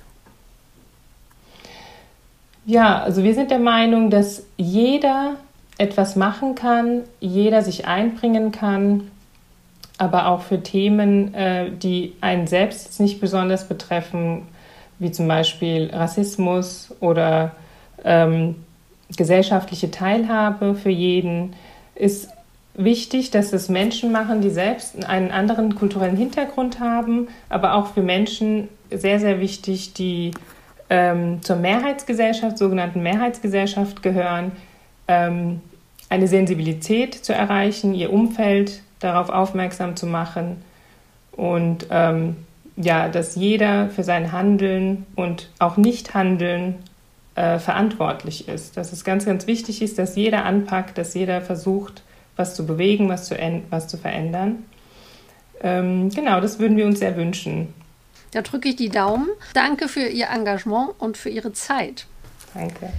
[2.66, 5.36] Ja, also wir sind der Meinung, dass jeder
[5.78, 9.12] etwas machen kann, jeder sich einbringen kann,
[9.98, 14.44] aber auch für Themen, äh, die einen selbst nicht besonders betreffen,
[15.00, 17.52] wie zum Beispiel Rassismus oder
[18.04, 18.56] ähm,
[19.16, 21.54] gesellschaftliche Teilhabe für jeden,
[21.96, 22.30] ist
[22.74, 28.02] wichtig, dass es Menschen machen, die selbst einen anderen kulturellen Hintergrund haben, aber auch für
[28.02, 30.32] Menschen sehr, sehr wichtig, die
[30.90, 34.52] ähm, zur Mehrheitsgesellschaft, sogenannten Mehrheitsgesellschaft gehören,
[35.08, 35.62] ähm,
[36.10, 40.62] eine Sensibilität zu erreichen, ihr Umfeld darauf aufmerksam zu machen
[41.32, 42.36] und ähm,
[42.78, 46.76] ja, dass jeder für sein Handeln und auch Nichthandeln
[47.36, 48.78] äh, verantwortlich ist.
[48.78, 52.04] Dass es ganz, ganz wichtig ist, dass jeder anpackt, dass jeder versucht,
[52.36, 53.38] was zu bewegen, was zu,
[53.70, 54.64] was zu verändern.
[55.62, 57.74] Ähm, genau, das würden wir uns sehr wünschen.
[58.32, 59.30] Da drücke ich die Daumen.
[59.54, 62.06] Danke für Ihr Engagement und für Ihre Zeit.
[62.54, 62.92] Danke.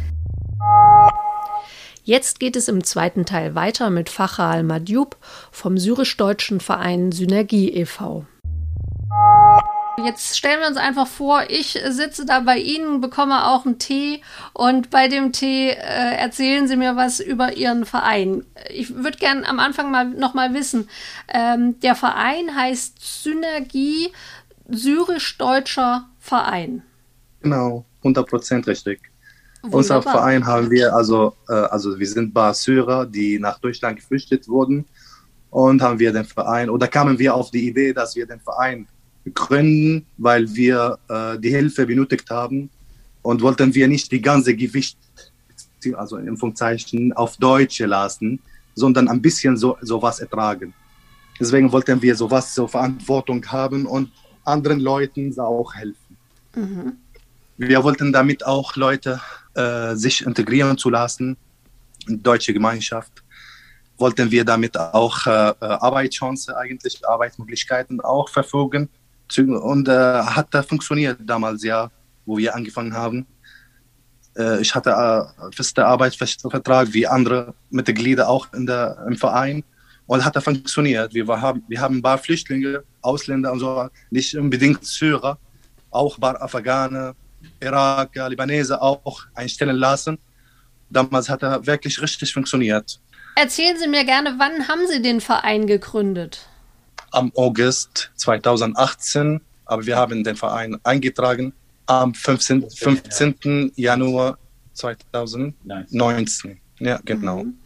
[2.07, 5.17] Jetzt geht es im zweiten Teil weiter mit Facha Al-Madjoub
[5.51, 8.25] vom syrisch-deutschen Verein Synergie e.V.
[10.05, 14.21] Jetzt stellen wir uns einfach vor, ich sitze da bei Ihnen, bekomme auch einen Tee
[14.53, 15.75] und bei dem Tee äh,
[16.17, 18.45] erzählen Sie mir was über Ihren Verein.
[18.71, 20.89] Ich würde gerne am Anfang mal noch mal wissen,
[21.27, 24.13] ähm, der Verein heißt Synergie
[24.69, 26.83] syrisch-deutscher Verein.
[27.43, 29.01] Genau, 100% richtig.
[29.71, 34.49] Unser Verein haben wir, also, äh, also wir sind paar Syrer, die nach Deutschland geflüchtet
[34.49, 34.85] wurden
[35.51, 38.87] und haben wir den Verein, oder kamen wir auf die Idee, dass wir den Verein
[39.35, 42.71] gründen, weil wir äh, die Hilfe benötigt haben
[43.23, 44.99] und wollten wir nicht die ganze Gewicht,
[45.95, 48.41] also in Anführungszeichen, auf Deutsche lassen,
[48.75, 50.75] sondern ein bisschen so sowas ertragen.
[51.39, 54.11] Deswegen wollten wir sowas so Verantwortung haben und
[54.45, 56.17] anderen Leuten auch helfen.
[56.55, 56.93] Mhm.
[57.59, 59.21] Wir wollten damit auch Leute
[59.55, 61.39] äh, sich integrieren zu lassen
[62.07, 63.25] in die deutsche Gemeinschaft.
[63.97, 68.91] Wollten wir damit auch äh, Arbeitschancen, eigentlich Arbeitsmöglichkeiten auch verfügen
[69.39, 71.91] und äh, hat da funktioniert damals, ja,
[72.27, 73.27] wo wir angefangen haben.
[74.37, 79.65] Äh, ich hatte äh, feste Arbeitsvertrag wie andere Mitglieder auch in der, im Verein
[80.07, 81.15] und hat da funktioniert.
[81.15, 85.39] Wir, war, wir haben ein paar Flüchtlinge, Ausländer und so, nicht unbedingt Syrer,
[85.91, 87.15] auch ein paar Afghaner,
[87.61, 90.19] Iraker, Libanese auch einstellen lassen.
[90.91, 93.01] Damals hat er wirklich richtig funktionioniert.
[93.35, 96.49] Erzählen Sie mir gerne, wann haben Sie den Verein gegründet?
[97.17, 101.53] am August 2018, aber wir haben den Verein eingetragen
[101.87, 103.73] am 15, 15.
[103.77, 104.39] Januar
[104.75, 106.61] 2019.
[106.79, 107.45] Ja, genau.
[107.45, 107.59] Mhm.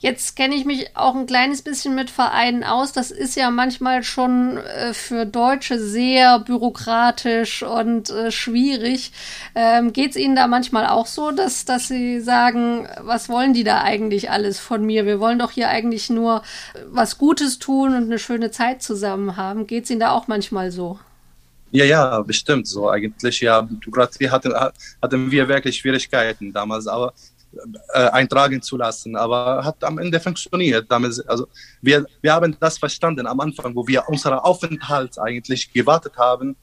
[0.00, 2.92] Jetzt kenne ich mich auch ein kleines bisschen mit Vereinen aus.
[2.92, 9.12] Das ist ja manchmal schon äh, für Deutsche sehr bürokratisch und äh, schwierig.
[9.54, 13.64] Ähm, Geht es Ihnen da manchmal auch so, dass, dass Sie sagen, was wollen die
[13.64, 15.06] da eigentlich alles von mir?
[15.06, 16.42] Wir wollen doch hier eigentlich nur
[16.88, 19.66] was Gutes tun und eine schöne Zeit zusammen haben.
[19.66, 20.98] Geht es Ihnen da auch manchmal so?
[21.74, 23.40] Ja, ja, bestimmt so eigentlich.
[23.40, 27.12] Ja, Bürokratie hatten, hatten wir wirklich Schwierigkeiten damals, aber
[27.92, 30.90] äh, eintragen zu lassen, aber hat am Ende funktioniert.
[30.90, 31.46] Also
[31.80, 36.56] wir, wir haben das verstanden am Anfang, wo wir unseren Aufenthalt eigentlich gewartet haben.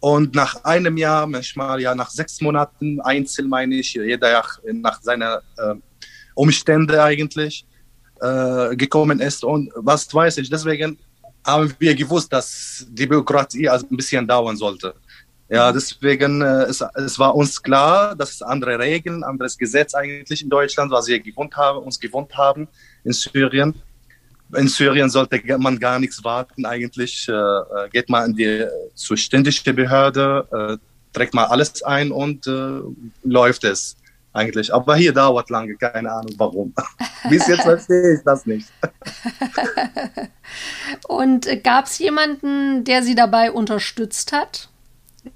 [0.00, 5.00] Und nach einem Jahr, manchmal ja nach sechs Monaten, einzeln meine ich, jeder Jahr nach
[5.00, 5.74] seiner äh,
[6.34, 7.66] Umstände eigentlich
[8.20, 9.44] äh, gekommen ist.
[9.44, 10.98] Und was weiß ich, deswegen
[11.46, 14.94] haben wir gewusst, dass die Bürokratie also ein bisschen dauern sollte.
[15.48, 20.42] Ja, deswegen, äh, es, es war uns klar, dass es andere Regeln, anderes Gesetz eigentlich
[20.42, 22.66] in Deutschland, was wir gewohnt haben, uns gewohnt haben
[23.04, 23.74] in Syrien.
[24.56, 27.28] In Syrien sollte man gar nichts warten eigentlich.
[27.28, 32.80] Äh, äh geht man in die zuständige Behörde, äh, trägt man alles ein und äh,
[33.22, 33.96] läuft es.
[34.32, 34.72] eigentlich.
[34.74, 36.74] Aber hier dauert lange, keine Ahnung warum.
[37.30, 38.68] Bis jetzt verstehe ich das nicht.
[41.08, 44.68] Und gab es jemanden, der Sie dabei unterstützt hat?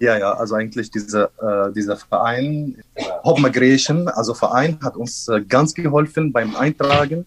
[0.01, 2.77] Ja, ja, also eigentlich diese, äh, dieser Verein,
[3.24, 7.24] Hop Migration, also Verein, hat uns äh, ganz geholfen beim Eintragen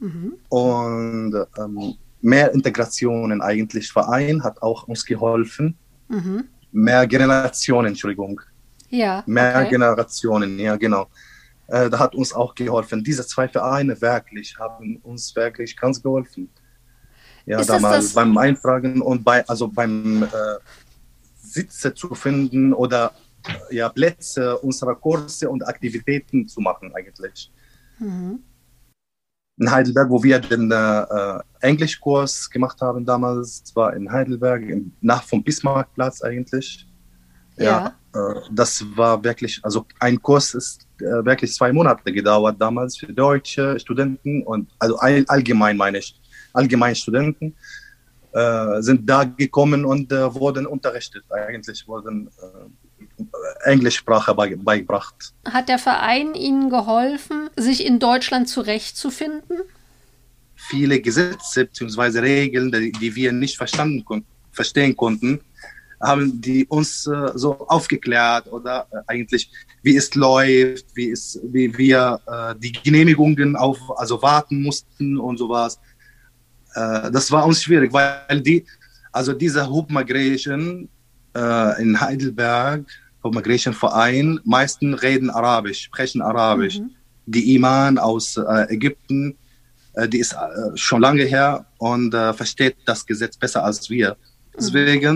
[0.00, 0.34] mhm.
[0.48, 3.92] und ähm, mehr Integrationen eigentlich.
[3.92, 5.76] Verein hat auch uns geholfen.
[6.08, 6.44] Mhm.
[6.72, 8.40] Mehr Generationen, Entschuldigung.
[8.88, 9.22] Ja.
[9.26, 9.70] Mehr okay.
[9.70, 11.08] Generationen, ja, genau.
[11.68, 13.02] Äh, da hat uns auch geholfen.
[13.04, 16.50] Diese zwei Vereine wirklich haben uns wirklich ganz geholfen.
[17.46, 20.26] Ja, Ist damals beim Eintragen und bei, also beim äh,
[21.52, 23.12] Sitze zu finden oder
[23.70, 27.50] ja, Plätze unserer Kurse und Aktivitäten zu machen eigentlich.
[27.98, 28.40] Mhm.
[29.58, 35.22] In Heidelberg, wo wir den äh, Englischkurs gemacht haben damals, war in Heidelberg, im, nach
[35.22, 36.88] vom Bismarckplatz eigentlich.
[37.56, 37.94] Ja.
[38.14, 42.96] ja äh, das war wirklich, also ein Kurs ist äh, wirklich zwei Monate gedauert damals
[42.96, 46.18] für deutsche Studenten und also all, allgemein meine ich,
[46.54, 47.54] allgemein Studenten.
[48.32, 51.24] Äh, sind da gekommen und äh, wurden unterrichtet.
[51.30, 55.34] Eigentlich wurden äh, Englischsprache beigebracht.
[55.44, 59.60] Hat der Verein Ihnen geholfen, sich in Deutschland zurechtzufinden?
[60.54, 62.20] Viele Gesetze bzw.
[62.20, 65.40] Regeln, die, die, wir nicht verstanden kon verstehen konnten,
[66.00, 69.50] haben die uns äh, so aufgeklärt oder äh, eigentlich
[69.82, 75.38] wie es läuft, wie es, wie wir äh, die Genehmigungen auf also warten mussten und
[75.38, 75.78] sowas.
[76.74, 78.64] Äh, das war uns schwierig, weil die,
[79.12, 80.88] also diese Hub Migration
[81.34, 82.84] äh, in Heidelberg,
[83.22, 86.78] Hub Migration Verein, meisten reden Arabisch, sprechen Arabisch.
[86.78, 86.90] Mhm.
[87.26, 89.36] Die Iman aus äh, Ägypten,
[89.94, 94.16] äh, die ist äh, schon lange her und äh, versteht das Gesetz besser als wir.
[94.56, 95.14] Deswegen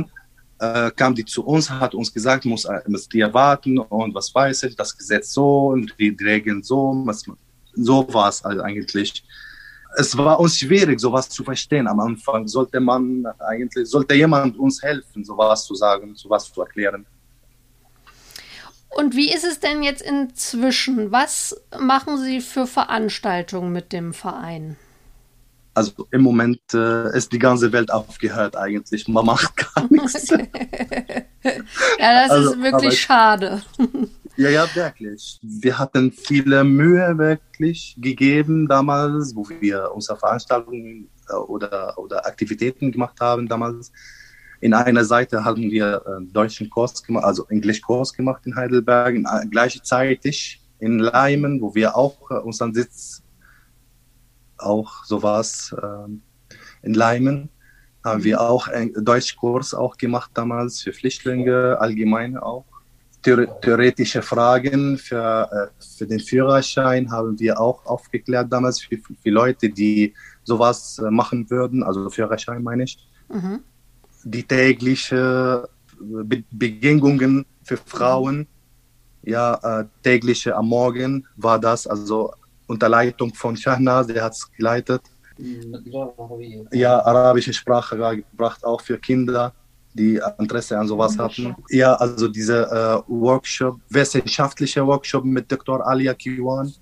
[0.60, 0.90] mhm.
[0.96, 4.74] kam die zu uns, hat uns gesagt, muss, müsst ihr warten und was weiß ich,
[4.74, 7.06] das Gesetz so und die Regeln so.
[7.74, 9.22] so war es also eigentlich
[9.96, 12.46] es war uns schwierig, sowas zu verstehen am Anfang.
[12.46, 17.06] Sollte man eigentlich, sollte jemand uns helfen, sowas zu sagen, sowas zu erklären.
[18.90, 21.12] Und wie ist es denn jetzt inzwischen?
[21.12, 24.76] Was machen Sie für Veranstaltungen mit dem Verein?
[25.74, 29.08] Also im Moment äh, ist die ganze Welt aufgehört eigentlich.
[29.08, 30.28] Man macht gar nichts.
[30.30, 30.46] ja,
[31.98, 33.62] das also, ist wirklich schade.
[34.36, 35.38] Ja, ja, wirklich.
[35.42, 42.92] Wir hatten viele Mühe wirklich gegeben damals, wo wir unsere Veranstaltungen äh, oder, oder Aktivitäten
[42.92, 43.92] gemacht haben damals.
[44.60, 49.24] In einer Seite haben wir einen deutschen Kurs gemacht, also Englischkurs gemacht in Heidelberg, in,
[49.24, 53.22] äh, gleichzeitig in Leimen, wo wir auch äh, unseren Sitz
[54.58, 56.10] auch sowas äh,
[56.82, 57.48] in Leimen
[58.04, 62.75] haben wir auch einen Deutschkurs auch gemacht damals für Flüchtlinge allgemein auch
[63.26, 69.68] theoretische Fragen für, äh, für den Führerschein haben wir auch aufgeklärt damals für, für Leute,
[69.68, 72.98] die sowas äh, machen würden, also Führerschein meine ich.
[73.28, 73.60] Mhm.
[74.24, 78.46] Die tägliche äh, Be Begegnungen für Frauen,
[79.22, 82.32] ja, äh, tägliche am Morgen war das, also
[82.66, 85.02] unter Leitung von Shahnaz, der hat es geleitet.
[86.72, 87.96] Ja, arabische Sprache
[88.30, 89.52] gebracht, auch für Kinder
[89.96, 91.54] die Interesse an sowas hatten.
[91.70, 95.86] Ja, also dieser äh, Workshop, wissenschaftlicher Workshop mit Dr.
[95.86, 96.72] Alia Kiwan.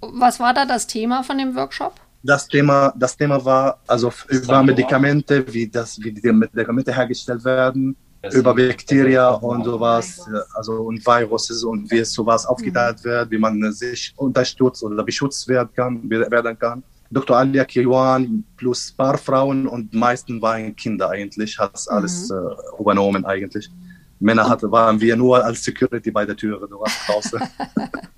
[0.00, 1.94] Was war da das Thema von dem Workshop?
[2.22, 7.96] Das Thema, das Thema war also über Medikamente, wie, das, wie die Medikamente hergestellt werden,
[8.32, 13.08] über Bakterien und sowas, also und Viruses und wie es sowas aufgeteilt mhm.
[13.08, 16.08] wird, wie man sich unterstützt oder beschützt werden kann.
[16.08, 16.84] Werden kann.
[17.12, 17.36] Dr.
[17.36, 22.36] Alia Kiwan plus ein paar Frauen und meisten waren Kinder eigentlich, hat alles mhm.
[22.36, 23.70] äh, übernommen eigentlich.
[24.18, 27.40] Männer hatte, waren wir nur als Security bei der Tür, du warst draußen.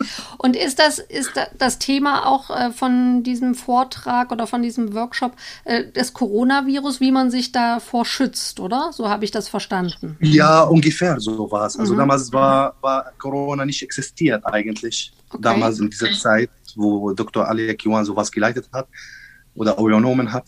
[0.39, 5.33] und ist das, ist das Thema auch äh, von diesem Vortrag oder von diesem Workshop
[5.65, 8.91] äh, das Coronavirus, wie man sich davor schützt, oder?
[8.93, 10.17] So habe ich das verstanden.
[10.21, 11.79] Ja, ungefähr so war es.
[11.79, 11.99] Also mhm.
[11.99, 15.13] damals war, war Corona nicht existiert eigentlich.
[15.31, 15.43] Okay.
[15.43, 17.49] Damals in dieser Zeit, wo Dr.
[17.49, 18.89] Ali Kiwan sowas geleitet hat
[19.55, 20.45] oder übernommen hat.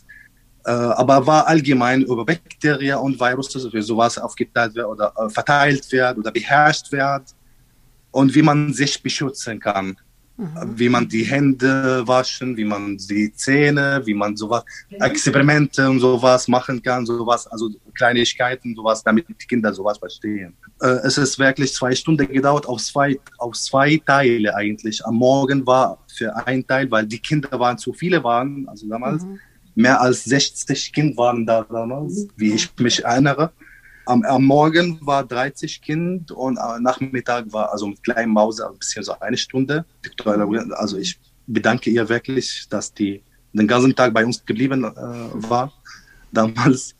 [0.65, 5.89] Äh, aber war allgemein über Bakterien und Virusse, wie sowas aufgeteilt wird oder äh, verteilt
[5.91, 7.23] wird oder beherrscht wird
[8.11, 9.97] und wie man sich beschützen kann.
[10.37, 10.79] Mhm.
[10.79, 16.47] Wie man die Hände waschen, wie man die Zähne, wie man sowas, Experimente und sowas
[16.47, 20.55] machen kann, sowas, also Kleinigkeiten, sowas, damit die Kinder sowas verstehen.
[20.79, 25.03] Äh, es ist wirklich zwei Stunden gedauert, auf zwei, auf zwei Teile eigentlich.
[25.05, 29.23] Am Morgen war für ein Teil, weil die Kinder waren zu viele waren, also damals.
[29.23, 29.39] Mhm
[29.77, 33.51] mehr als 60 Kinder waren da damals, wie ich mich erinnere.
[34.07, 38.77] Am, am, Morgen war 30 Kind und am Nachmittag war also mit kleinem Maus ein
[38.77, 39.85] bisschen so eine Stunde.
[40.71, 43.21] Also ich bedanke ihr wirklich, dass die
[43.53, 44.89] den ganzen Tag bei uns geblieben äh,
[45.49, 45.71] war
[46.31, 46.95] damals.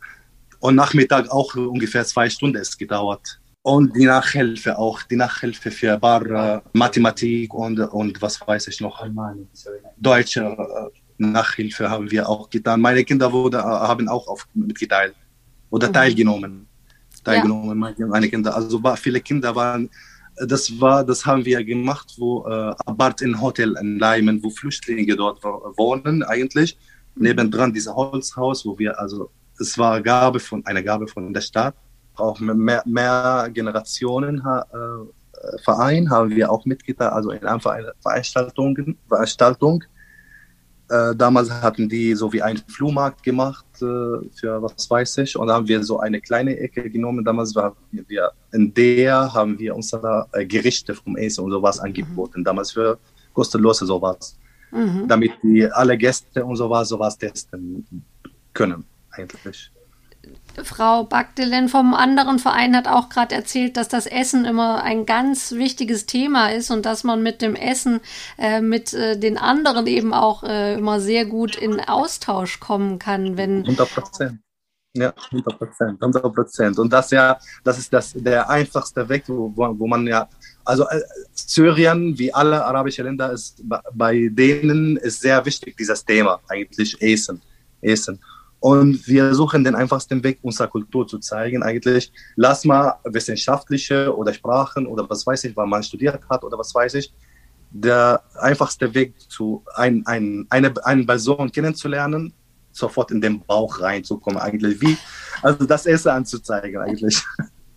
[0.60, 3.40] Und Nachmittag auch ungefähr zwei Stunden es gedauert.
[3.62, 9.04] Und die Nachhilfe auch, die Nachhilfe für äh, Mathematik und, und was weiß ich noch.
[9.96, 12.80] Deutsche äh, Nachhilfe haben wir auch getan.
[12.80, 15.14] Meine Kinder wurde, äh, haben auch auf, mitgeteilt
[15.70, 15.92] oder mhm.
[15.92, 16.67] teilgenommen.
[17.28, 18.06] Teilgenommen, ja.
[18.06, 18.54] meine Kinder.
[18.54, 19.90] Also viele Kinder waren,
[20.46, 25.16] das war, das haben wir gemacht, wo äh, Abart in Hotel in Leimen, wo Flüchtlinge
[25.16, 26.78] dort wohnen eigentlich.
[27.14, 27.22] Mhm.
[27.22, 31.74] Nebendran dieses Holzhaus, wo wir, also es war Gabe von, eine Gabe von der Stadt
[32.16, 38.96] auch mehr, mehr Generationen äh, Verein haben wir auch mitgetan, also in einer Veranstaltung.
[39.08, 39.84] Veranstaltung.
[40.90, 43.84] Äh, damals hatten die so wie einen Flohmarkt gemacht äh,
[44.34, 47.24] für was weiß ich und da haben wir so eine kleine Ecke genommen.
[47.24, 52.40] Damals waren wir in der haben wir unsere äh, Gerichte vom Essen und sowas angeboten.
[52.40, 52.44] Mhm.
[52.44, 52.98] Damals für
[53.34, 54.38] kostenlose sowas,
[54.70, 55.06] mhm.
[55.06, 57.86] damit die alle Gäste und sowas sowas testen
[58.54, 59.70] können eigentlich.
[60.64, 65.52] Frau Bagdelen vom anderen Verein hat auch gerade erzählt, dass das Essen immer ein ganz
[65.52, 68.00] wichtiges Thema ist und dass man mit dem Essen
[68.38, 73.36] äh, mit äh, den anderen eben auch äh, immer sehr gut in Austausch kommen kann,
[73.36, 74.38] wenn 100 Prozent.
[74.94, 76.78] Ja, 100 Prozent, 100 Prozent.
[76.78, 80.28] Und das ja, das ist das, der einfachste Weg, wo, wo man ja,
[80.64, 81.00] also äh,
[81.32, 83.62] Syrien, wie alle arabischen Länder, ist
[83.94, 87.40] bei denen ist sehr wichtig dieses Thema eigentlich Essen,
[87.80, 88.18] Essen.
[88.60, 91.62] Und wir suchen den einfachsten Weg, unsere Kultur zu zeigen.
[91.62, 96.58] Eigentlich, lass mal wissenschaftliche oder Sprachen oder was weiß ich, weil man studiert hat oder
[96.58, 97.12] was weiß ich.
[97.70, 102.32] Der einfachste Weg, zu ein, ein, eine, eine Person kennenzulernen,
[102.72, 104.96] sofort in den Bauch reinzukommen, eigentlich wie,
[105.42, 107.22] also das Essen anzuzeigen, eigentlich.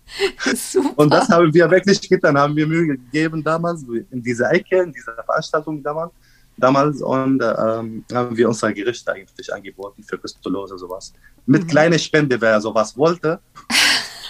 [0.54, 0.98] Super.
[0.98, 4.92] Und das haben wir wirklich getan, haben wir Mühe gegeben damals, in dieser Ecke, in
[4.92, 6.12] dieser Veranstaltung damals
[6.62, 11.12] damals und ähm, haben wir unser Gericht eigentlich angeboten für kostenlose sowas.
[11.44, 11.66] Mit mhm.
[11.66, 13.40] kleiner Spende, wer sowas wollte.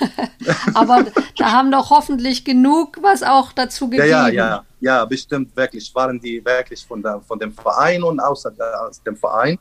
[0.75, 1.05] Aber
[1.37, 4.09] da haben doch hoffentlich genug was auch dazu gegeben.
[4.09, 5.95] Ja, ja, ja, ja, bestimmt, wirklich.
[5.95, 9.59] Waren die wirklich von, der, von dem Verein und außer aus dem Verein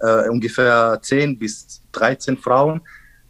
[0.00, 2.80] äh, ungefähr 10 bis 13 Frauen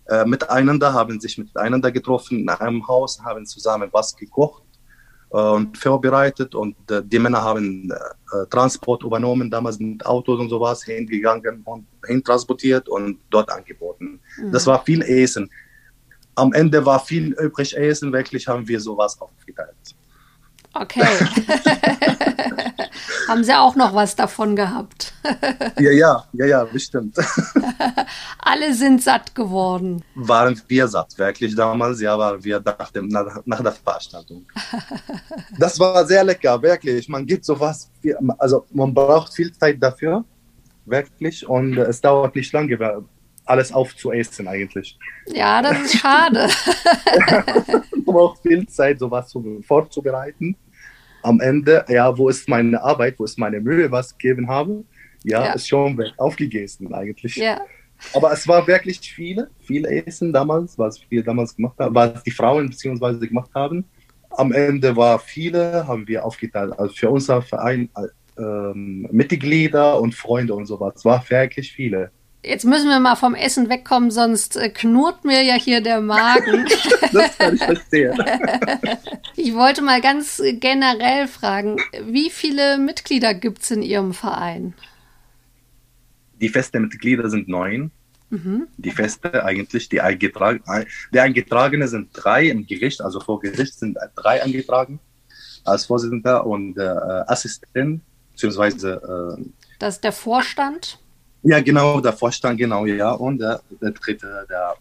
[0.07, 4.62] äh, miteinander, haben sich miteinander getroffen in einem Haus, haben zusammen was gekocht
[5.30, 10.82] und vorbereitet und äh, die Männer haben äh, Transport übernommen, damals mit Autos und sowas
[10.82, 14.20] hingegangen und hintransportiert und dort angeboten.
[14.38, 14.52] Mhm.
[14.52, 15.50] Das war viel Essen.
[16.34, 19.74] Am Ende war viel übrig Essen, wirklich haben wir sowas aufgeteilt.
[20.74, 21.02] Okay.
[23.28, 25.12] Haben Sie auch noch was davon gehabt?
[25.78, 27.16] ja, ja, ja, ja, bestimmt.
[28.38, 30.02] Alle sind satt geworden.
[30.14, 34.46] Waren wir satt, wirklich damals, ja, waren wir nach, dem, nach, nach der Veranstaltung.
[35.59, 37.09] das war sehr lecker, wirklich.
[37.09, 37.90] Man gibt sowas,
[38.38, 40.24] also man braucht viel Zeit dafür,
[40.87, 43.04] wirklich, und es dauert nicht lange,
[43.44, 44.98] alles aufzuessen eigentlich.
[45.26, 46.48] Ja, das ist schade.
[48.12, 50.56] Braucht viel Zeit, sowas vorzubereiten
[51.22, 54.84] am Ende, ja, wo ist meine Arbeit, wo ist meine Mühe, was ich gegeben habe,
[55.24, 55.52] ja, ja.
[55.52, 57.36] ist schon aufgegessen eigentlich.
[57.36, 57.60] Ja.
[58.14, 62.30] Aber es war wirklich viele, viele Essen damals, was wir damals gemacht haben, was die
[62.30, 63.84] Frauen beziehungsweise gemacht haben.
[64.30, 67.88] Am Ende war viele, haben wir aufgeteilt, also für unser Verein
[68.38, 70.94] ähm, Mitglieder und Freunde und sowas.
[70.96, 72.12] Es war wirklich viele.
[72.48, 76.64] Jetzt müssen wir mal vom Essen wegkommen, sonst äh, knurrt mir ja hier der Magen.
[77.12, 78.18] das kann ich verstehen.
[79.37, 84.72] ich wollte mal ganz generell fragen, wie viele Mitglieder gibt es in Ihrem Verein?
[86.40, 87.90] Die festen Mitglieder sind neun.
[88.30, 88.68] Mhm.
[88.78, 90.62] Die feste eigentlich, die eingetragen,
[91.12, 95.00] die eingetragene sind drei im Gericht, also vor Gericht sind drei eingetragen
[95.64, 96.82] als Vorsitzender und äh,
[97.26, 99.37] Assistent, beziehungsweise.
[99.38, 99.44] Äh,
[99.78, 100.98] das ist der Vorstand?
[101.48, 103.12] Ja, genau, der Vorstand, genau, ja.
[103.12, 104.74] Und der, der dritte, der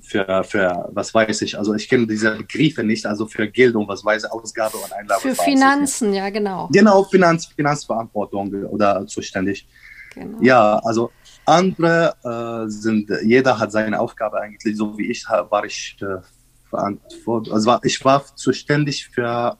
[0.00, 3.86] für, für, was weiß ich, also ich kenne diese Begriffe nicht, also für Geld und
[3.86, 5.20] was weiß ich, Ausgabe und Einlage.
[5.20, 6.70] Für Finanzen, ja, genau.
[6.72, 9.68] Genau, Finanz, Finanzverantwortung oder zuständig.
[10.14, 10.38] Genau.
[10.40, 11.10] Ja, also
[11.44, 16.22] andere äh, sind, jeder hat seine Aufgabe eigentlich, so wie ich war ich äh,
[16.70, 19.58] verantwortlich, also war, ich war zuständig für,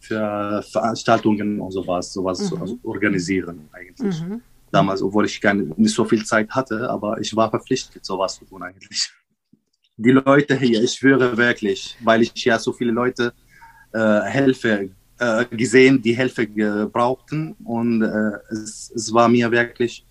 [0.00, 2.60] für Veranstaltungen und sowas, sowas mhm.
[2.60, 4.20] also organisieren eigentlich.
[4.20, 8.36] Mhm damals, obwohl ich gar nicht so viel Zeit hatte, aber ich war verpflichtet, sowas
[8.36, 9.10] zu tun eigentlich.
[9.96, 13.34] Die Leute hier, ich schwöre wirklich, weil ich ja so viele Leute
[13.92, 16.46] äh, Hilfe äh, gesehen, die Hilfe
[16.90, 20.06] brauchten und äh, es, es war mir wirklich,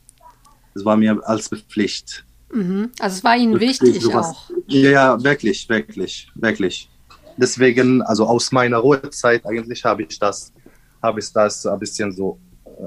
[0.76, 2.91] es war mir als Pflicht, Mhm.
[2.99, 4.49] Also es war Ihnen wichtig auch.
[4.68, 6.89] Ja, wirklich, wirklich, wirklich.
[7.38, 10.51] Deswegen, also aus meiner Ruhezeit eigentlich habe ich das,
[11.01, 12.39] habe ich das ein bisschen so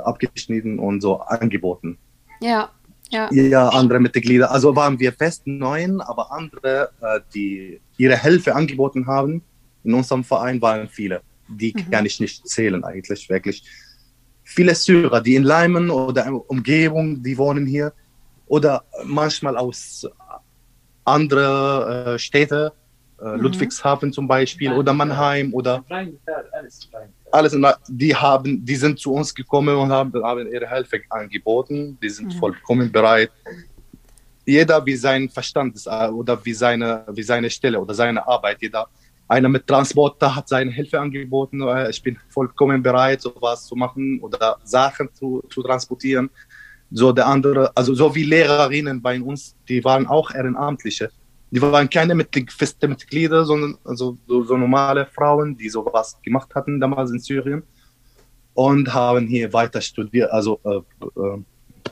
[0.05, 1.99] abgeschnitten und so angeboten.
[2.41, 2.71] Ja,
[3.13, 3.31] ja.
[3.31, 4.51] Ja, andere Mitglieder.
[4.51, 9.43] Also waren wir fest neun, aber andere, äh, die ihre Hilfe angeboten haben,
[9.85, 11.21] in unserem Verein waren viele.
[11.47, 11.91] Die mhm.
[11.91, 13.65] kann ich nicht zählen eigentlich, wirklich.
[14.45, 17.93] Viele Syrer, die in Leimen oder Umgebung, die wohnen hier.
[18.47, 20.09] Oder manchmal aus
[21.05, 22.71] anderen äh, Städten,
[23.21, 23.41] äh, mhm.
[23.43, 25.85] Ludwigshafen zum Beispiel oder Mannheim oder
[26.51, 26.89] alles.
[27.89, 31.99] Die haben, die sind zu uns gekommen und haben, haben ihre Hilfe angeboten.
[32.03, 32.39] Die sind mhm.
[32.39, 33.31] vollkommen bereit.
[34.45, 38.61] Jeder wie sein Verstand ist äh, oder wie seine, wie seine Stelle oder seine Arbeit.
[38.61, 38.89] Jeder,
[39.29, 41.63] einer mit Transporter hat seine Hilfe angeboten.
[41.63, 46.29] Äh, ich bin vollkommen bereit, sowas zu machen oder Sachen zu, zu transportieren.
[46.91, 51.11] So der andere, also so wie Lehrerinnen bei uns, die waren auch Ehrenamtliche
[51.53, 56.49] die waren keine Mitglied, feste Mitglieder, sondern also so, so, normale Frauen, die sowas gemacht
[56.55, 57.63] hatten damals in Syrien
[58.55, 61.39] und haben hier weiter studiert, also äh, äh,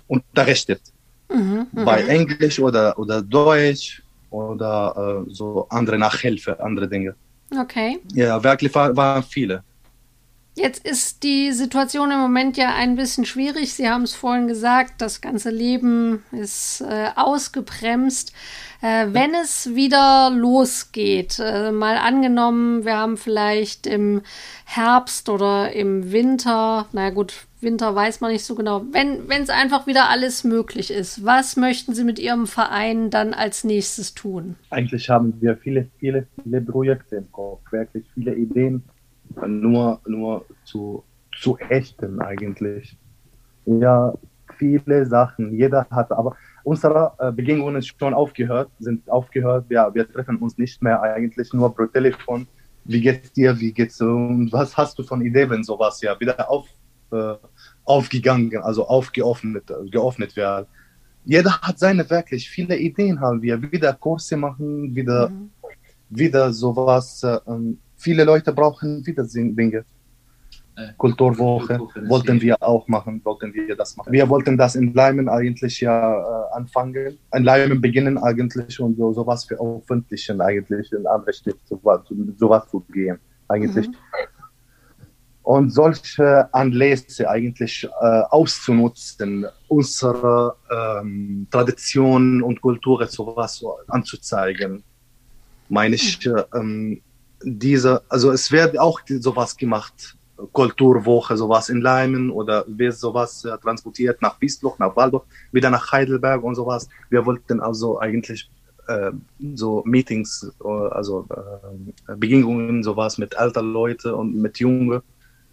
[0.07, 0.81] unterrichtet.
[1.29, 7.15] Mhm, mhm, bei Englisch oder, oder Deutsch oder äh, so andere Nachhilfe, andere Dinge.
[7.55, 7.99] Okay.
[8.15, 9.63] Ja, wirklich war, waren viele.
[10.57, 13.73] Jetzt ist die Situation im Moment ja ein bisschen schwierig.
[13.73, 18.33] Sie haben es vorhin gesagt, das ganze Leben ist äh, ausgebremst.
[18.83, 24.23] Äh, wenn es wieder losgeht, äh, mal angenommen, wir haben vielleicht im
[24.65, 29.87] Herbst oder im Winter, na gut, Winter weiß man nicht so genau, wenn es einfach
[29.87, 34.57] wieder alles möglich ist, was möchten Sie mit Ihrem Verein dann als nächstes tun?
[34.71, 38.83] Eigentlich haben wir viele, viele, viele Projekte im Kopf, wirklich viele Ideen,
[39.47, 41.05] nur, nur zu,
[41.39, 42.97] zu echten eigentlich.
[43.67, 44.15] Ja,
[44.59, 45.55] viele Sachen.
[45.57, 49.67] Jeder hat, aber unsere äh, Bedingungen ist schon aufgehört, sind aufgehört.
[49.71, 52.47] Ja, wir treffen uns nicht mehr eigentlich nur pro Telefon.
[52.85, 53.59] Wie geht's dir?
[53.59, 54.01] Wie geht's?
[54.01, 56.67] Und was hast du von Ideen, wenn sowas ja wieder auf,
[57.13, 57.35] äh,
[57.85, 60.67] aufgegangen, also aufgeöffnet, geöffnet wird?
[61.25, 63.61] Jeder hat seine wirklich viele Ideen haben wir.
[63.71, 65.51] Wieder Kurse machen, wieder, mhm.
[66.09, 67.23] wieder sowas.
[67.23, 69.85] Äh, ähm, viele Leute brauchen wieder Dinge.
[70.97, 71.79] Kulturwoche
[72.09, 74.13] wollten wir auch machen, wollten wir das machen.
[74.13, 79.13] Wir wollten das in Leimen eigentlich ja äh, anfangen, in Leimen beginnen eigentlich und so,
[79.13, 82.01] sowas für öffentlichen eigentlich in andere Städte sowas,
[82.39, 83.89] sowas zu gehen eigentlich.
[83.89, 83.95] Mhm.
[85.43, 94.85] Und solche Anlässe eigentlich äh, auszunutzen, unsere ähm, Tradition und Kultur sowas so anzuzeigen,
[95.69, 96.43] meine ich, mhm.
[96.55, 97.03] ähm,
[97.43, 100.17] diese, also es wird auch sowas gemacht
[100.53, 105.93] Kulturwoche, sowas in Leimen oder wird sowas äh, transportiert nach Wiesloch, nach Waldorf, wieder nach
[105.93, 106.89] Heidelberg und sowas.
[107.11, 108.51] Wir wollten also eigentlich
[108.89, 109.13] äh,
[109.55, 111.27] so Meetings, äh, also
[112.09, 115.03] äh, Begegnungen, sowas mit älteren Leuten und mit Jungen,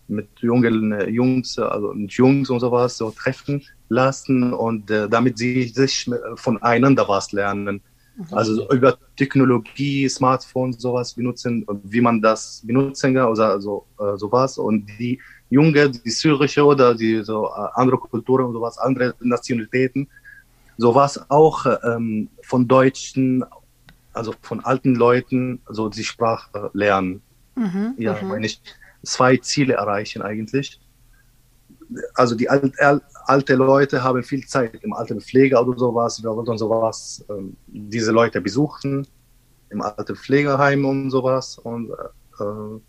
[0.07, 5.37] mit jungen äh, Jungs, also mit Jungs und sowas so treffen lassen und äh, damit
[5.37, 7.81] sie sich voneinander was lernen.
[8.31, 14.57] Also über Technologie, Smartphones, sowas benutzen, wie man das benutzen kann, oder also, äh, sowas.
[14.57, 20.07] Und die Junge, die syrische oder die so äh, andere Kulturen und sowas, andere Nationalitäten,
[20.77, 23.45] sowas auch ähm, von Deutschen,
[24.13, 27.21] also von alten Leuten, so die Sprache lernen.
[27.55, 28.29] Mhm, ja, mhm.
[28.29, 28.61] meine ich,
[29.03, 30.79] zwei Ziele erreichen eigentlich
[32.13, 32.49] also die
[33.27, 36.21] alte Leute haben viel Zeit im Altenpflege oder sowas.
[36.21, 39.07] Wir wollten sowas, ähm, diese Leute besuchen
[39.69, 42.79] im Altenpflegeheim und sowas und äh,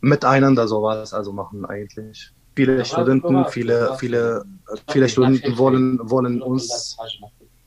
[0.00, 2.32] miteinander sowas also machen eigentlich.
[2.54, 4.44] Viele Studenten, viele, viele,
[4.88, 6.96] viele Studenten wollen, wollen uns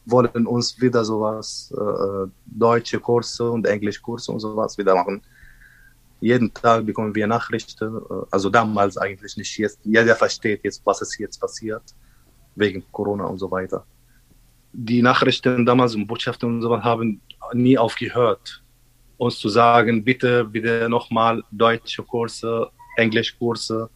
[0.05, 5.21] wollen uns wieder sowas, äh, deutsche Kurse und Englischkurse und sowas wieder machen
[6.23, 9.79] jeden Tag bekommen wir Nachrichten, äh, also damals eigentlich nicht jetzt.
[9.83, 11.83] Jeder versteht jetzt, was ist jetzt passiert,
[12.55, 13.85] wegen Corona und so weiter.
[14.71, 17.21] Die Nachrichten damals und Botschaften und so weiter haben
[17.53, 18.63] nie aufgehört,
[19.17, 23.89] uns zu sagen, bitte, bitte nochmal deutsche Kurse, Englischkurse,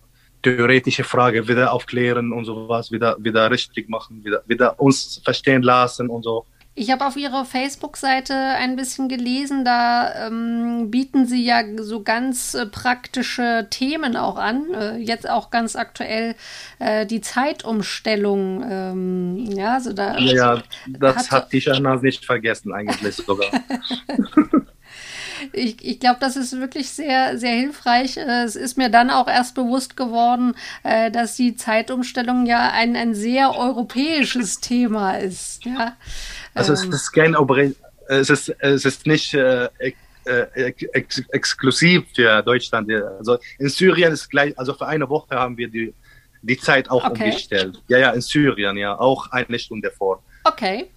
[0.44, 6.10] theoretische Frage wieder aufklären und sowas, wieder, wieder richtig machen, wieder, wieder uns verstehen lassen
[6.10, 6.46] und so.
[6.80, 12.54] Ich habe auf Ihrer Facebook-Seite ein bisschen gelesen, da ähm, bieten Sie ja so ganz
[12.54, 14.72] äh, praktische Themen auch an.
[14.76, 16.36] Äh, jetzt auch ganz aktuell
[16.78, 18.64] äh, die Zeitumstellung.
[18.70, 23.48] Ähm, ja, also da ja, das hat, hat die Shana nicht vergessen, eigentlich sogar.
[25.54, 28.18] ich, ich glaube, das ist wirklich sehr, sehr hilfreich.
[28.18, 32.96] Äh, es ist mir dann auch erst bewusst geworden, äh, dass die Zeitumstellung ja ein,
[32.96, 35.66] ein sehr europäisches Thema ist.
[35.66, 35.96] Ja.
[36.58, 36.92] Also es ähm.
[36.92, 37.36] ist kein
[38.10, 39.70] es ist, es ist nicht äh,
[40.94, 42.92] ex exklusiv für Deutschland.
[42.92, 45.94] Also in Syrien ist gleich, also für eine Woche haben wir die,
[46.42, 47.26] die Zeit auch okay.
[47.26, 47.82] umgestellt.
[47.88, 50.24] Ja, ja, in Syrien, ja, auch eine Stunde vor.
[50.44, 50.88] Okay.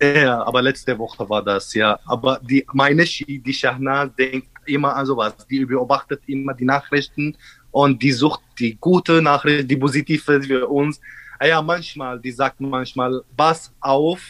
[0.00, 1.98] Ja, aber letzte Woche war das, ja.
[2.06, 5.34] Aber die, meine die Shahnaz denkt immer an sowas.
[5.48, 7.36] Die beobachtet immer die Nachrichten
[7.70, 11.00] und die sucht die gute Nachricht, die positive für uns.
[11.38, 14.20] Ah ja, manchmal, die sagt manchmal, pass auf,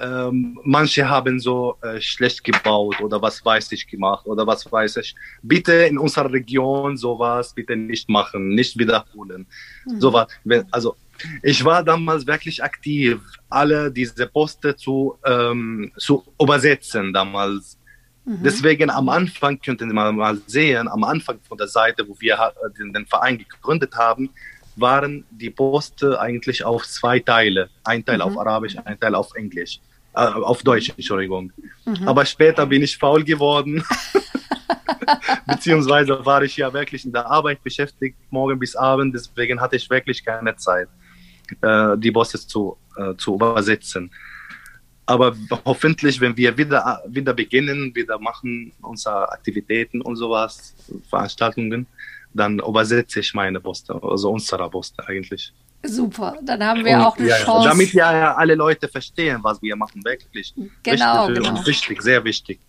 [0.00, 4.96] ähm, manche haben so äh, schlecht gebaut oder was weiß ich gemacht oder was weiß
[4.96, 5.14] ich.
[5.42, 9.46] Bitte in unserer Region sowas bitte nicht machen, nicht wiederholen.
[9.84, 10.00] Mhm.
[10.00, 10.28] Sowas,
[10.70, 10.96] also
[11.42, 13.20] ich war damals wirklich aktiv,
[13.50, 17.78] alle diese Poste zu, ähm, zu übersetzen damals.
[18.24, 18.42] Mhm.
[18.42, 22.78] Deswegen am Anfang könnten Sie mal sehen, am Anfang von der Seite, wo wir äh,
[22.78, 24.30] den, den Verein gegründet haben,
[24.76, 27.68] waren die Poste eigentlich auf zwei Teile.
[27.84, 28.22] Ein Teil mhm.
[28.22, 29.78] auf Arabisch, ein Teil auf Englisch.
[30.14, 31.52] Äh, auf Deutsch, Entschuldigung.
[31.84, 32.08] Mhm.
[32.08, 33.82] Aber später bin ich faul geworden.
[35.46, 39.14] Beziehungsweise war ich ja wirklich in der Arbeit beschäftigt, morgen bis Abend.
[39.14, 40.88] Deswegen hatte ich wirklich keine Zeit
[41.62, 44.10] äh, die Bosses zu, äh, zu übersetzen.
[45.06, 45.34] Aber
[45.64, 50.74] hoffentlich, wenn wir wieder, wieder beginnen, wieder machen unsere Aktivitäten und sowas,
[51.08, 51.86] Veranstaltungen,
[52.32, 55.52] dann übersetze ich meine Poste, also unsere Poste eigentlich.
[55.82, 57.68] Super, dann haben wir und, auch eine ja, Chance.
[57.68, 60.54] Damit ja alle Leute verstehen, was wir machen, wirklich.
[60.82, 61.66] Genau, wichtig, genau.
[61.66, 62.60] wichtig, sehr wichtig.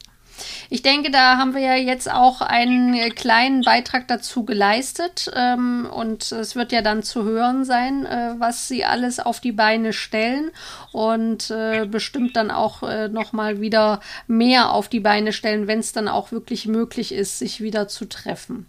[0.69, 5.31] Ich denke, da haben wir ja jetzt auch einen äh, kleinen Beitrag dazu geleistet.
[5.35, 9.51] Ähm, und es wird ja dann zu hören sein, äh, was sie alles auf die
[9.51, 10.51] Beine stellen
[10.91, 15.91] und äh, bestimmt dann auch äh, nochmal wieder mehr auf die Beine stellen, wenn es
[15.91, 18.67] dann auch wirklich möglich ist, sich wieder zu treffen.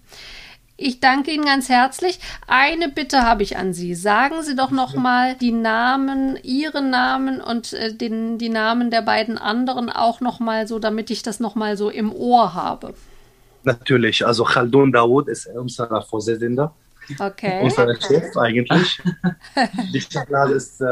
[0.84, 2.18] Ich danke Ihnen ganz herzlich.
[2.48, 3.94] Eine Bitte habe ich an Sie.
[3.94, 9.02] Sagen Sie doch noch mal die Namen, Ihren Namen und äh, den, die Namen der
[9.02, 12.94] beiden anderen auch noch mal so, damit ich das noch mal so im Ohr habe.
[13.62, 14.26] Natürlich.
[14.26, 16.74] Also Khaldun Daoud ist unser Vorsitzender.
[17.16, 17.60] Okay.
[17.62, 19.00] Unser Chef eigentlich.
[19.94, 20.88] Die Stadt ist äh,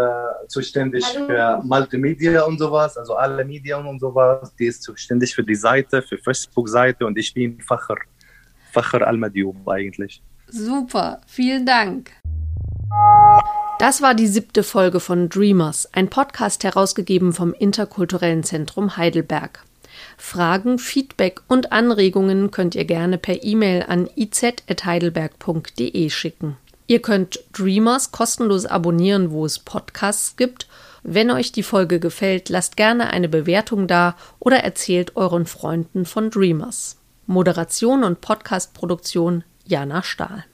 [0.46, 1.26] zuständig Hallo.
[1.26, 4.54] für Multimedia und sowas, also alle Medien und sowas.
[4.54, 7.96] Die ist zuständig für die Seite, für Facebook-Seite und ich bin Facher
[8.72, 10.22] Facher Al-Madioub eigentlich.
[10.48, 12.10] Super, vielen Dank.
[13.78, 19.64] Das war die siebte Folge von Dreamers, ein Podcast herausgegeben vom Interkulturellen Zentrum Heidelberg.
[20.18, 26.56] Fragen, Feedback und Anregungen könnt ihr gerne per E-Mail an iz.heidelberg.de schicken.
[26.86, 30.66] Ihr könnt Dreamers kostenlos abonnieren, wo es Podcasts gibt.
[31.02, 36.28] Wenn euch die Folge gefällt, lasst gerne eine Bewertung da oder erzählt euren Freunden von
[36.30, 36.99] Dreamers.
[37.30, 40.46] Moderation und Podcastproduktion Jana Stahl.